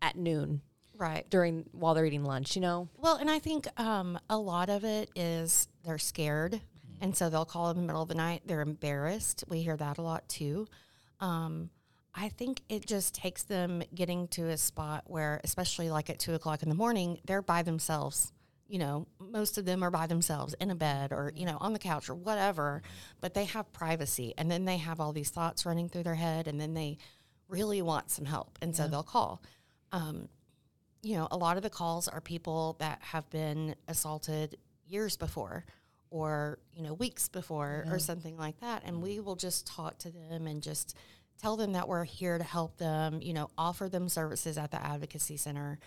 [0.00, 0.62] at noon
[1.04, 1.28] Right.
[1.28, 2.56] during while they're eating lunch.
[2.56, 2.88] You know.
[2.96, 6.60] Well, and I think um, a lot of it is they're scared,
[7.00, 8.42] and so they'll call in the middle of the night.
[8.46, 9.44] They're embarrassed.
[9.48, 10.66] We hear that a lot too.
[11.20, 11.70] Um,
[12.14, 16.34] I think it just takes them getting to a spot where, especially like at two
[16.34, 18.32] o'clock in the morning, they're by themselves.
[18.66, 21.74] You know, most of them are by themselves in a bed or you know on
[21.74, 22.82] the couch or whatever,
[23.20, 26.48] but they have privacy, and then they have all these thoughts running through their head,
[26.48, 26.96] and then they
[27.48, 29.42] really want some help, and so they'll call.
[29.92, 30.28] Um,
[31.04, 35.64] you know, a lot of the calls are people that have been assaulted years before
[36.10, 37.98] or, you know, weeks before or mm-hmm.
[37.98, 38.82] something like that.
[38.84, 39.24] And we mm-hmm.
[39.24, 40.96] will just talk to them and just
[41.40, 44.82] tell them that we're here to help them, you know, offer them services at the
[44.82, 45.78] advocacy center.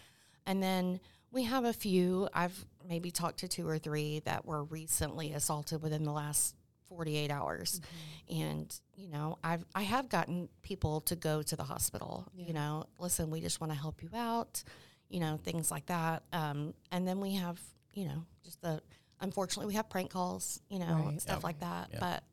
[0.46, 1.00] And then
[1.32, 5.82] we have a few, I've maybe talked to two or three that were recently assaulted
[5.82, 6.56] within the last
[6.90, 7.82] 48 hours.
[8.30, 8.42] Mm-hmm.
[8.42, 12.86] And, you know, I've, I have gotten people to go to the hospital, you know,
[13.00, 14.64] listen, we just want to help you out
[15.10, 16.24] you know, things like that.
[16.34, 17.60] Um, and then we have,
[17.94, 18.82] you know, just the
[19.22, 21.22] unfortunately we have prank calls, you know, Right.
[21.22, 21.90] stuff like that.
[22.00, 22.24] But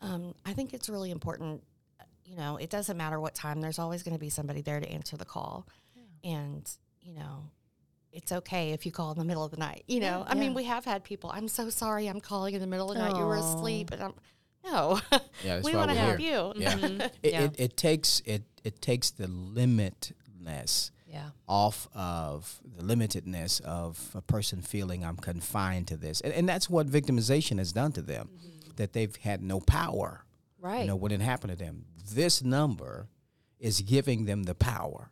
[0.00, 1.62] um, I think it's really important.
[2.24, 3.60] You know, it doesn't matter what time.
[3.60, 5.66] There's always going to be somebody there to answer the call,
[6.24, 6.68] and
[7.00, 7.44] you know,
[8.12, 9.84] it's okay if you call in the middle of the night.
[9.86, 11.30] You know, I mean, we have had people.
[11.32, 13.16] I'm so sorry, I'm calling in the middle of the night.
[13.16, 14.14] You were asleep, and I'm
[14.64, 15.00] no.
[15.44, 16.52] Yeah, we want to help here.
[16.56, 16.60] you.
[16.60, 16.76] Yeah.
[17.22, 17.42] It, Yeah.
[17.42, 21.30] it, it takes it it takes the limitness Yeah.
[21.48, 26.68] off of the limitedness of a person feeling I'm confined to this, and, and that's
[26.68, 28.70] what victimization has done to them, mm-hmm.
[28.76, 30.24] that they've had no power.
[30.60, 30.80] Right.
[30.80, 31.84] You know what had happened to them.
[32.12, 33.08] This number
[33.58, 35.10] is giving them the power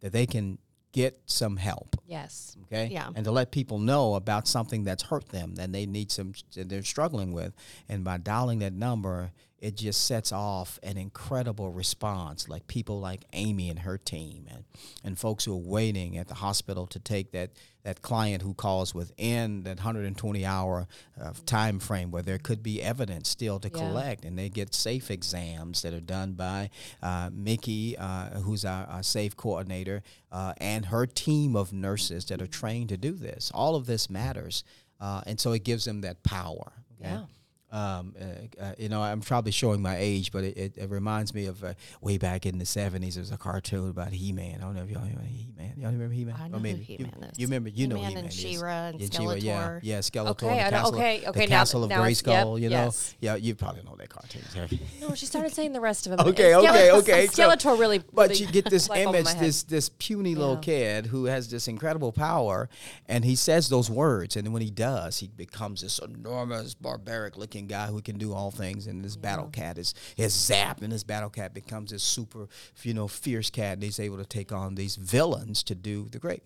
[0.00, 0.58] that they can
[0.92, 1.96] get some help.
[2.06, 2.56] yes.
[2.64, 2.88] Okay.
[2.90, 3.10] Yeah.
[3.14, 6.70] And to let people know about something that's hurt them that they need some that
[6.70, 7.52] they're struggling with,
[7.88, 12.48] and by dialing that number, it just sets off an incredible response.
[12.48, 14.64] Like people like Amy and her team, and
[15.04, 17.50] and folks who are waiting at the hospital to take that
[17.82, 20.88] that client who calls within that 120 hour
[21.22, 23.78] uh, time frame where there could be evidence still to Yeah.
[23.78, 26.70] collect, and they get safe exams that are done by
[27.02, 30.02] uh, Mickey, uh, who's our, our safe coordinator,
[30.32, 33.52] uh, and her team of nurses that are trained to do this.
[33.54, 34.64] All of this matters,
[35.00, 36.72] uh, and so it gives them that power.
[37.00, 37.10] okay?
[37.10, 37.24] Yeah.
[37.72, 41.34] Um, uh, uh, you know, I'm probably showing my age, but it, it, it reminds
[41.34, 43.14] me of uh, way back in the 70s.
[43.14, 44.58] There was a cartoon about He-Man.
[44.60, 45.72] I don't know if y'all remember He-Man.
[45.76, 46.36] Y'all remember He-Man?
[46.38, 47.38] I know who maybe He-Man you, is.
[47.38, 48.32] you remember, you know He-Man He-Man and.
[48.32, 49.80] She-Ra and Yeah, She-Ra, yeah, Skeletor.
[49.82, 50.30] yeah, Skeletor.
[50.30, 52.76] Okay, the castle, okay, the now- Castle of now it's- yep, Grayskull, you know?
[52.84, 53.14] yes.
[53.20, 54.42] Yeah, you probably know that cartoon.
[55.00, 56.28] No, she started saying the rest of them.
[56.28, 57.26] Okay, okay, okay.
[57.26, 57.98] So- Skeletor really.
[57.98, 61.24] But really you get this light bulb in image, this this puny little kid who
[61.24, 62.68] has this incredible power,
[63.06, 66.74] and he says those words, and when he does, he becomes this enormous,
[67.64, 68.86] guy who can do all things.
[68.86, 72.48] And this battle cat is is zapped, and this battle cat becomes this super,
[72.82, 76.18] you know, fierce cat, and he's able to take on these villains to do the
[76.18, 76.42] great.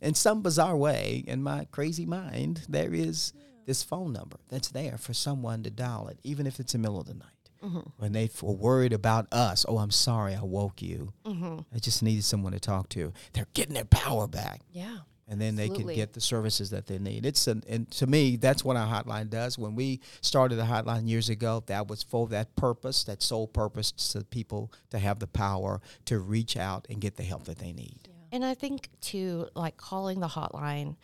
[0.00, 3.32] In some bizarre way, in my crazy mind, there is
[3.66, 6.88] this phone number that's there for someone to dial it, even if it's in the
[6.88, 7.80] middle of the night mm-hmm.
[7.96, 9.64] when they were worried about us.
[9.68, 11.12] Oh, I'm sorry, I woke you.
[11.24, 11.60] Mm-hmm.
[11.74, 13.12] I just needed someone to talk to.
[13.32, 14.98] They're getting their power back, Yeah.
[15.28, 17.26] And then they can get the services that they need.
[17.26, 19.58] It's an, and to me, that's what our hotline does.
[19.58, 23.90] When we started the hotline years ago, that was for that purpose, that sole purpose,
[24.12, 27.72] to people to have the power to reach out and get the help that they
[27.72, 28.08] need.
[28.30, 30.96] And I think too, like calling the hotline,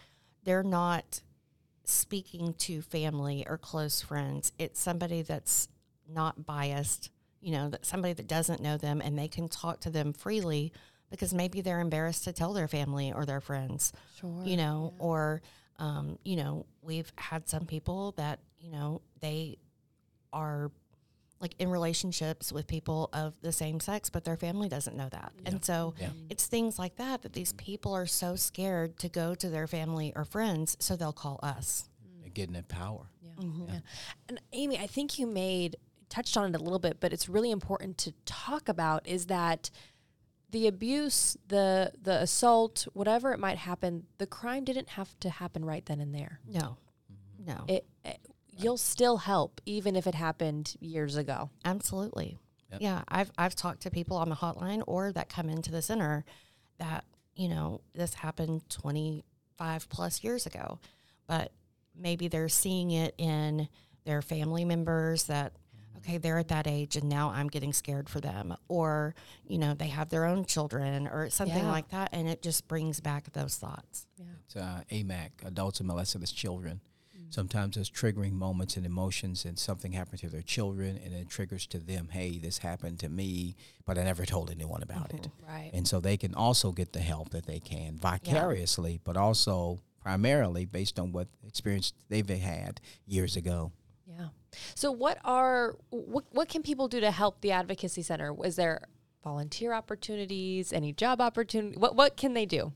[0.45, 1.23] they're not
[1.85, 4.53] speaking to family or close friends.
[4.59, 5.69] It's somebody that's
[6.09, 7.11] not biased,
[7.41, 10.73] you know, that somebody that doesn't know them and they can talk to them freely
[11.13, 14.43] because maybe they're embarrassed to tell their family or their friends, Sure.
[14.45, 15.41] you know, or,
[15.79, 19.59] um, you know, we've had some people that, you know, they
[20.33, 20.73] are
[21.41, 25.33] like in relationships with people of the same sex, but their family doesn't know that.
[25.45, 26.11] And so Yeah.
[26.31, 30.13] it's things like that that these people are so scared to go to their family
[30.17, 31.89] or friends, so they'll call us.
[32.21, 33.07] They're getting that power.
[33.21, 33.33] Yeah.
[33.69, 33.79] yeah.
[34.29, 35.77] And Amy, I think you made
[36.09, 39.71] touched on it a little bit, but it's really important to talk about is that
[40.53, 45.65] the abuse, the the assault, whatever it might happen, the crime didn't have to happen
[45.65, 46.41] right then and there.
[46.47, 46.77] No,
[47.11, 47.47] mm-hmm.
[47.47, 48.19] no, It, it
[48.57, 51.51] you'll still help even if it happened years ago.
[51.65, 52.39] absolutely.
[52.71, 52.81] Yep.
[52.81, 56.25] Yeah, I've I've talked to people on the hotline or that come into the center
[56.79, 59.25] that you know this happened twenty
[59.59, 60.79] five plus years ago,
[61.27, 61.53] but
[61.95, 63.69] maybe they're seeing it in
[64.05, 65.53] their family members that
[66.05, 69.15] okay they're at that age and now i'm getting scared for them or
[69.47, 71.71] you know they have their own children or something Yeah.
[71.71, 74.25] like that and it just brings back those thoughts Yeah.
[74.45, 76.81] It's uh, AMAC, adults and molested as children.
[77.17, 77.31] Mm-hmm.
[77.31, 81.67] Sometimes there's triggering moments and emotions, and something happened to their children, and it triggers
[81.69, 85.29] to them, hey, this happened to me, but I never told anyone about it.
[85.49, 85.71] Right.
[85.73, 90.65] And so they can also get the help that they can vicariously, but also primarily
[90.67, 93.73] based on what experience they've had years ago.
[94.07, 94.29] Yeah.
[94.75, 98.35] So what are what what can people do to help the advocacy center?
[98.45, 98.83] Is there
[99.23, 101.79] volunteer opportunities, any job opportunity?
[101.79, 102.73] What what can they do?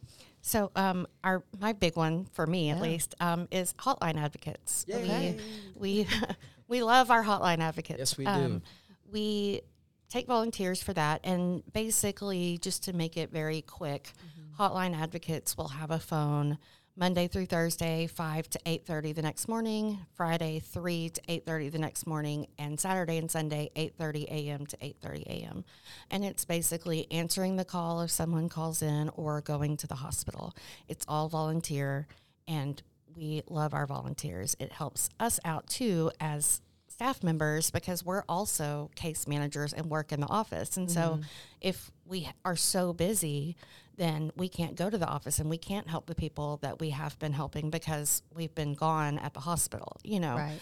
[0.47, 4.87] So, um, our my big one for me at least um, is hotline advocates.
[4.89, 5.37] Okay.
[5.75, 6.09] We we
[6.69, 7.99] we love our hotline advocates.
[7.99, 8.31] Yes, we do.
[8.31, 8.63] Um,
[9.11, 9.63] we
[10.09, 14.13] take volunteers for that, and basically, just to make it very quick,
[14.57, 16.59] hotline advocates will have a phone
[16.99, 19.99] Monday through Thursday, five to eight thirty the next morning.
[20.15, 24.65] Friday, three to eight thirty the next morning, and Saturday and Sunday, eight thirty a.m.
[24.65, 25.63] to eight thirty a.m.
[26.11, 30.55] And it's basically answering the call if someone calls in or going to the hospital.
[30.89, 32.07] It's all volunteer,
[32.49, 32.83] and
[33.15, 34.57] we love our volunteers.
[34.59, 40.13] It helps us out too as staff members because we're also case managers and work
[40.13, 40.79] in the office.
[40.79, 41.23] And so mm-hmm.
[41.61, 43.55] if we are so busy,
[43.97, 46.91] then we can't go to the office and we can't help the people that we
[46.91, 50.61] have been helping because we've been gone at the hospital, you know, Right.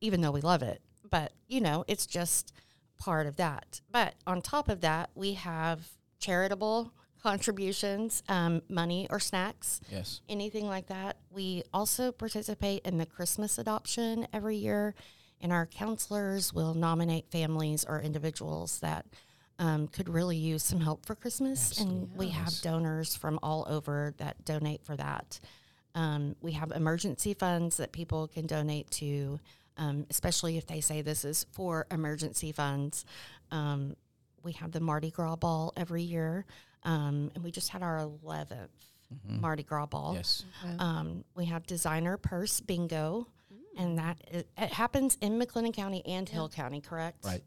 [0.00, 0.80] even though we love it.
[1.08, 2.52] But, you know, it's just
[2.98, 3.80] part of that.
[3.90, 5.86] But on top of that, we have
[6.18, 6.92] charitable
[7.22, 10.20] contributions, um, money or snacks Yes.
[10.28, 11.18] anything like that.
[11.30, 14.94] We also participate in the Christmas adoption every year,
[15.40, 19.06] and our counselors will nominate families or individuals that
[19.62, 21.78] um, could really use some help for Christmas.
[21.78, 25.38] And we have donors from all over that donate for that.
[25.94, 29.38] Um, we have emergency funds that people can donate to,
[29.76, 33.04] um, especially if they say this is for emergency funds.
[33.52, 33.94] Um,
[34.42, 36.44] we have the Mardi Gras ball every year,
[36.82, 38.68] um, and we just had our 11th
[39.28, 40.14] Mardi Gras ball.
[40.16, 40.44] Yes.
[40.80, 43.28] Um, we have designer purse bingo,
[43.78, 47.24] and that is, it happens in McLennan County and Hill County, correct?
[47.24, 47.44] Right.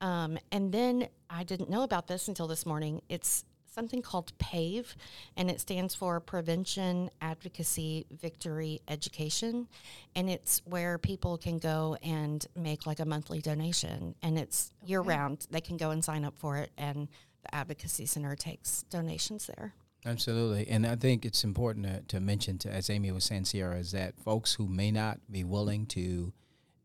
[0.00, 3.00] Um, and then I didn't know about this until this morning.
[3.08, 4.94] It's something called PAVE,
[5.36, 9.66] and it stands for Prevention Advocacy Victory Education.
[10.14, 15.00] And it's where people can go and make like a monthly donation, and it's year
[15.00, 15.46] round.
[15.50, 17.08] They can go and sign up for it, and
[17.42, 19.74] the Advocacy Center takes donations there.
[20.06, 20.68] Absolutely.
[20.68, 23.92] And I think it's important to, to mention, to, as Amy was saying, Sierra, is
[23.92, 26.32] that folks who may not be willing to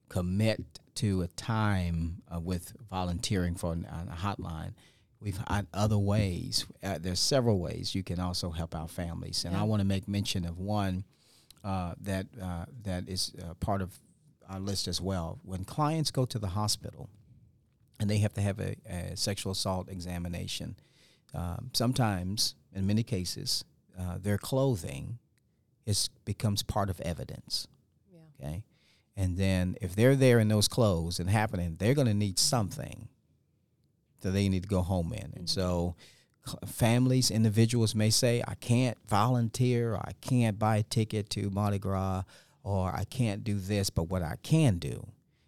[0.10, 4.74] commit to a time uh, with volunteering for an, a hotline,
[5.22, 6.66] we've had other ways.
[6.84, 9.46] Uh, there's several ways you can also help our families.
[9.46, 11.06] And I want to make mention of one
[11.64, 14.00] uh, that, uh, that is uh, part of
[14.50, 15.40] our list as well.
[15.44, 17.10] When clients go to the hospital,
[18.00, 20.76] and they have to have a, a sexual assault examination.
[21.34, 23.66] Um, sometimes, in many cases,
[24.00, 25.20] uh, their clothing
[25.86, 27.68] is becomes part of evidence.
[28.12, 28.20] Yeah.
[28.48, 28.64] Okay,
[29.20, 33.10] and then if they're there in those clothes and happening, they're going to need something
[34.22, 35.96] that they need to go home in, and so
[36.66, 41.80] families, individuals may say, "I can't volunteer, or I can't buy a ticket to Mardi
[41.80, 42.24] Gras,
[42.64, 45.08] or I can't do this," but what I can do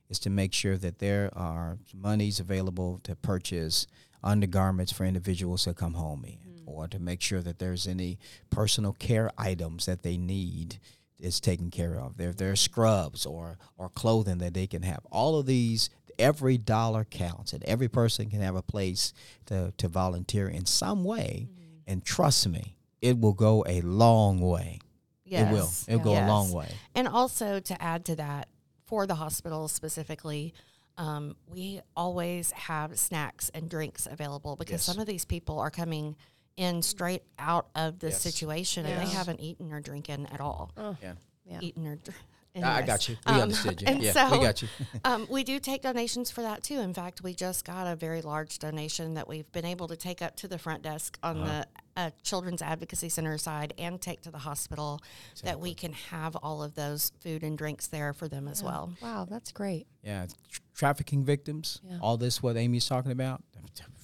[0.09, 3.87] is to make sure that there are monies available to purchase
[4.21, 6.63] undergarments for individuals to come home in, mm.
[6.65, 8.19] or to make sure that there's any
[8.49, 10.77] personal care items that they need
[11.21, 12.17] is taken care of.
[12.17, 14.99] There, there are scrubs or or clothing that they can have.
[15.11, 19.13] All of these, every dollar counts, and every person can have a place
[19.45, 21.47] to to volunteer in some way.
[21.87, 24.79] And trust me, it will go a long way.
[25.25, 25.69] Yes, It will.
[25.87, 26.67] It'll go a long way.
[26.93, 28.49] And also to add to that,
[28.85, 30.53] for the hospital specifically,
[30.97, 34.83] um, we always have snacks and drinks available because Yes.
[34.83, 36.15] some of these people are coming
[36.57, 38.21] in straight out of the Yes.
[38.21, 40.71] situation and they haven't eaten or drinking at all.
[41.01, 41.13] Yeah.
[41.45, 41.59] Yeah.
[41.61, 42.17] Eaten or dr-
[42.53, 43.15] I I got you.
[43.25, 43.87] We Um, understood you.
[43.87, 44.67] and Yeah, so, we got you.
[45.05, 46.79] um, we do take donations for that too.
[46.79, 50.21] In fact, we just got a very large donation that we've been able to take
[50.21, 51.63] up to the front desk on Uh-huh.
[51.95, 54.99] the uh, Children's Advocacy Center side and take to the hospital
[55.43, 58.91] that we can have all of those food and drinks there for them as well.
[59.01, 59.87] Wow, that's great.
[60.03, 61.79] Yeah, tr- trafficking victims.
[61.83, 61.99] Yeah.
[62.01, 63.43] All this what Amy's talking about,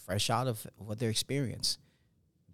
[0.06, 1.80] fresh out of what their experience.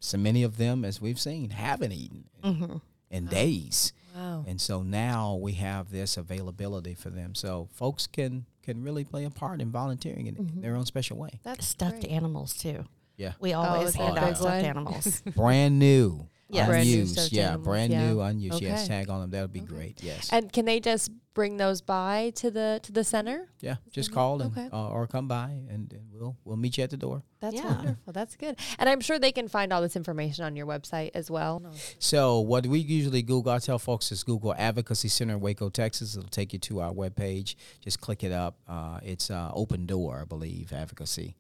[0.04, 2.78] So many of them, as we've seen, haven't eaten in, mm-hmm.
[3.10, 4.44] in days, Wow.
[4.46, 7.34] and so now we have this availability for them.
[7.36, 11.18] So folks can can really play a part in volunteering in, in their own special
[11.18, 11.40] way.
[11.44, 12.12] That's Stuffed great.
[12.12, 12.86] animals too.
[13.16, 15.22] Yeah, We oh, always is that hand out stuffed animals.
[15.36, 16.68] brand new, Yes.
[16.68, 17.14] Brand unused.
[17.14, 18.08] stuffed yeah, animals, brand yeah.
[18.08, 18.62] new, unused.
[18.62, 19.30] Yes, tag on them.
[19.32, 20.02] That would be great.
[20.04, 20.30] Yes.
[20.32, 23.50] And can they just bring those by to the to the center?
[23.60, 24.70] yeah, just call and Okay.
[24.72, 27.24] uh, or come by, and, and we'll we'll meet you at the door.
[27.40, 27.76] That's Yeah.
[27.76, 28.14] wonderful.
[28.14, 28.56] That's good.
[28.78, 31.62] And I'm sure they can find all this information on your website as well.
[32.00, 36.16] So what we usually Google, I tell folks is Google Advocacy Center in Waco, Texas.
[36.16, 37.56] It'll take you to our webpage.
[37.82, 38.58] Just click it up.
[38.68, 41.36] Uh, it's uh, Open Door, I believe, advocacy,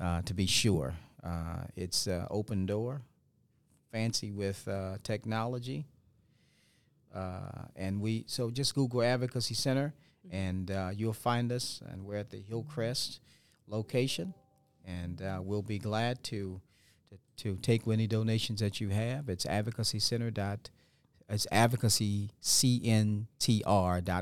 [0.00, 0.94] uh, to be sure.
[1.24, 3.02] Uh, it's uh, Open Door,
[3.92, 5.86] fancy with uh, technology.
[7.14, 9.92] Uh, and we so just Google Advocacy Center,
[10.30, 11.82] and uh, you'll find us.
[11.90, 13.20] And we're at the Hillcrest
[13.66, 14.34] location,
[14.84, 16.60] and uh, we'll be glad to
[17.10, 19.28] to, to take any donations that you have.
[19.28, 20.70] It's advocacy center dot
[21.28, 21.46] it's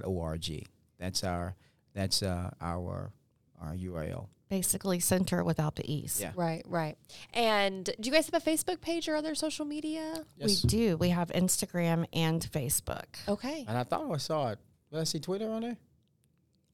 [0.05, 0.67] org.
[0.99, 1.55] That's our
[1.95, 3.13] that's uh, our
[3.61, 4.29] our URL.
[4.49, 6.19] Basically, center without the e's.
[6.21, 6.33] Yeah.
[6.35, 6.97] Right, right.
[7.33, 10.25] And do you guys have a Facebook page or other social media?
[10.43, 10.97] We do.
[10.97, 13.05] We have Instagram and Facebook.
[13.29, 13.65] Okay.
[13.69, 14.59] And I thought I saw it.
[14.91, 15.77] Did I see Twitter on there?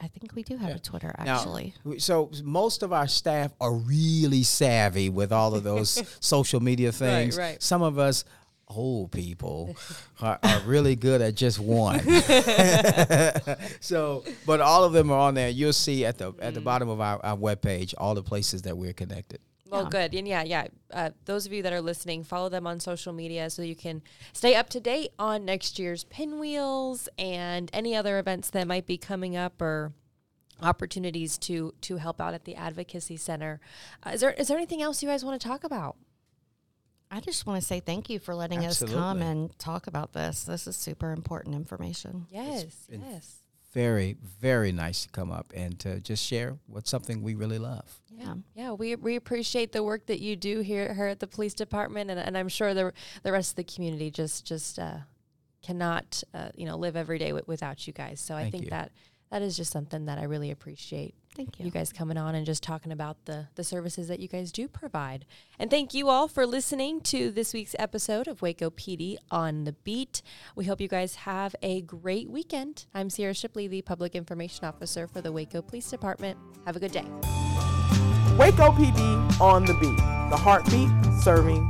[0.01, 0.76] I think we do have Yeah.
[0.76, 1.74] a Twitter actually.
[1.84, 6.93] w- so most of our staff are really savvy with all of those social media
[6.93, 7.37] things.
[7.37, 7.62] Right, right.
[7.62, 8.24] Some of us
[8.69, 9.77] old people
[10.21, 12.01] are, are really good at just one.
[13.81, 15.49] so, but all of them are on there.
[15.49, 18.77] You'll see at the at the bottom of our, our webpage all the places that
[18.77, 19.41] we're connected.
[19.69, 19.89] Well, Yeah.
[19.91, 20.14] good.
[20.14, 20.67] And yeah, yeah.
[20.93, 24.01] Uh, those of you that are listening, follow them on social media so you can
[24.33, 28.97] stay up to date on next year's pinwheels and any other events that might be
[28.97, 29.93] coming up or
[30.62, 33.61] opportunities to to help out at the advocacy center.
[34.07, 35.97] Uh, is there is there anything else you guys want to talk about?
[37.11, 40.45] I just want to say thank you for letting us come and talk about this.
[40.45, 42.27] This is super important information.
[42.31, 43.43] Yes, yes.
[43.73, 48.01] Very, very nice to come up and to just share what's something we really love.
[48.11, 48.35] Yeah.
[48.55, 52.11] Yeah, we, we appreciate the work that you do here, here at the police department,
[52.11, 52.93] and, and I'm sure the
[53.23, 54.99] the rest of the community just just uh,
[55.63, 58.19] cannot uh, you know live every day w- without you guys.
[58.19, 58.71] So I Thank think you.
[58.71, 58.93] that
[59.31, 61.15] that is just something that I really appreciate.
[61.37, 61.70] Thank you you.
[61.70, 65.26] guys coming on and just talking about the the services that you guys do provide.
[65.59, 69.72] And thank you all for listening to this week's episode of Waco PD on the
[69.72, 70.22] Beat.
[70.55, 72.87] We hope you guys have a great weekend.
[72.95, 76.39] I'm Sierra Shipley, the Public Information Officer for the Waco Police Department.
[76.64, 77.05] Have a good day.
[78.39, 79.97] Waco PD on the beat.
[80.30, 80.91] The heartbeat
[81.22, 81.68] serving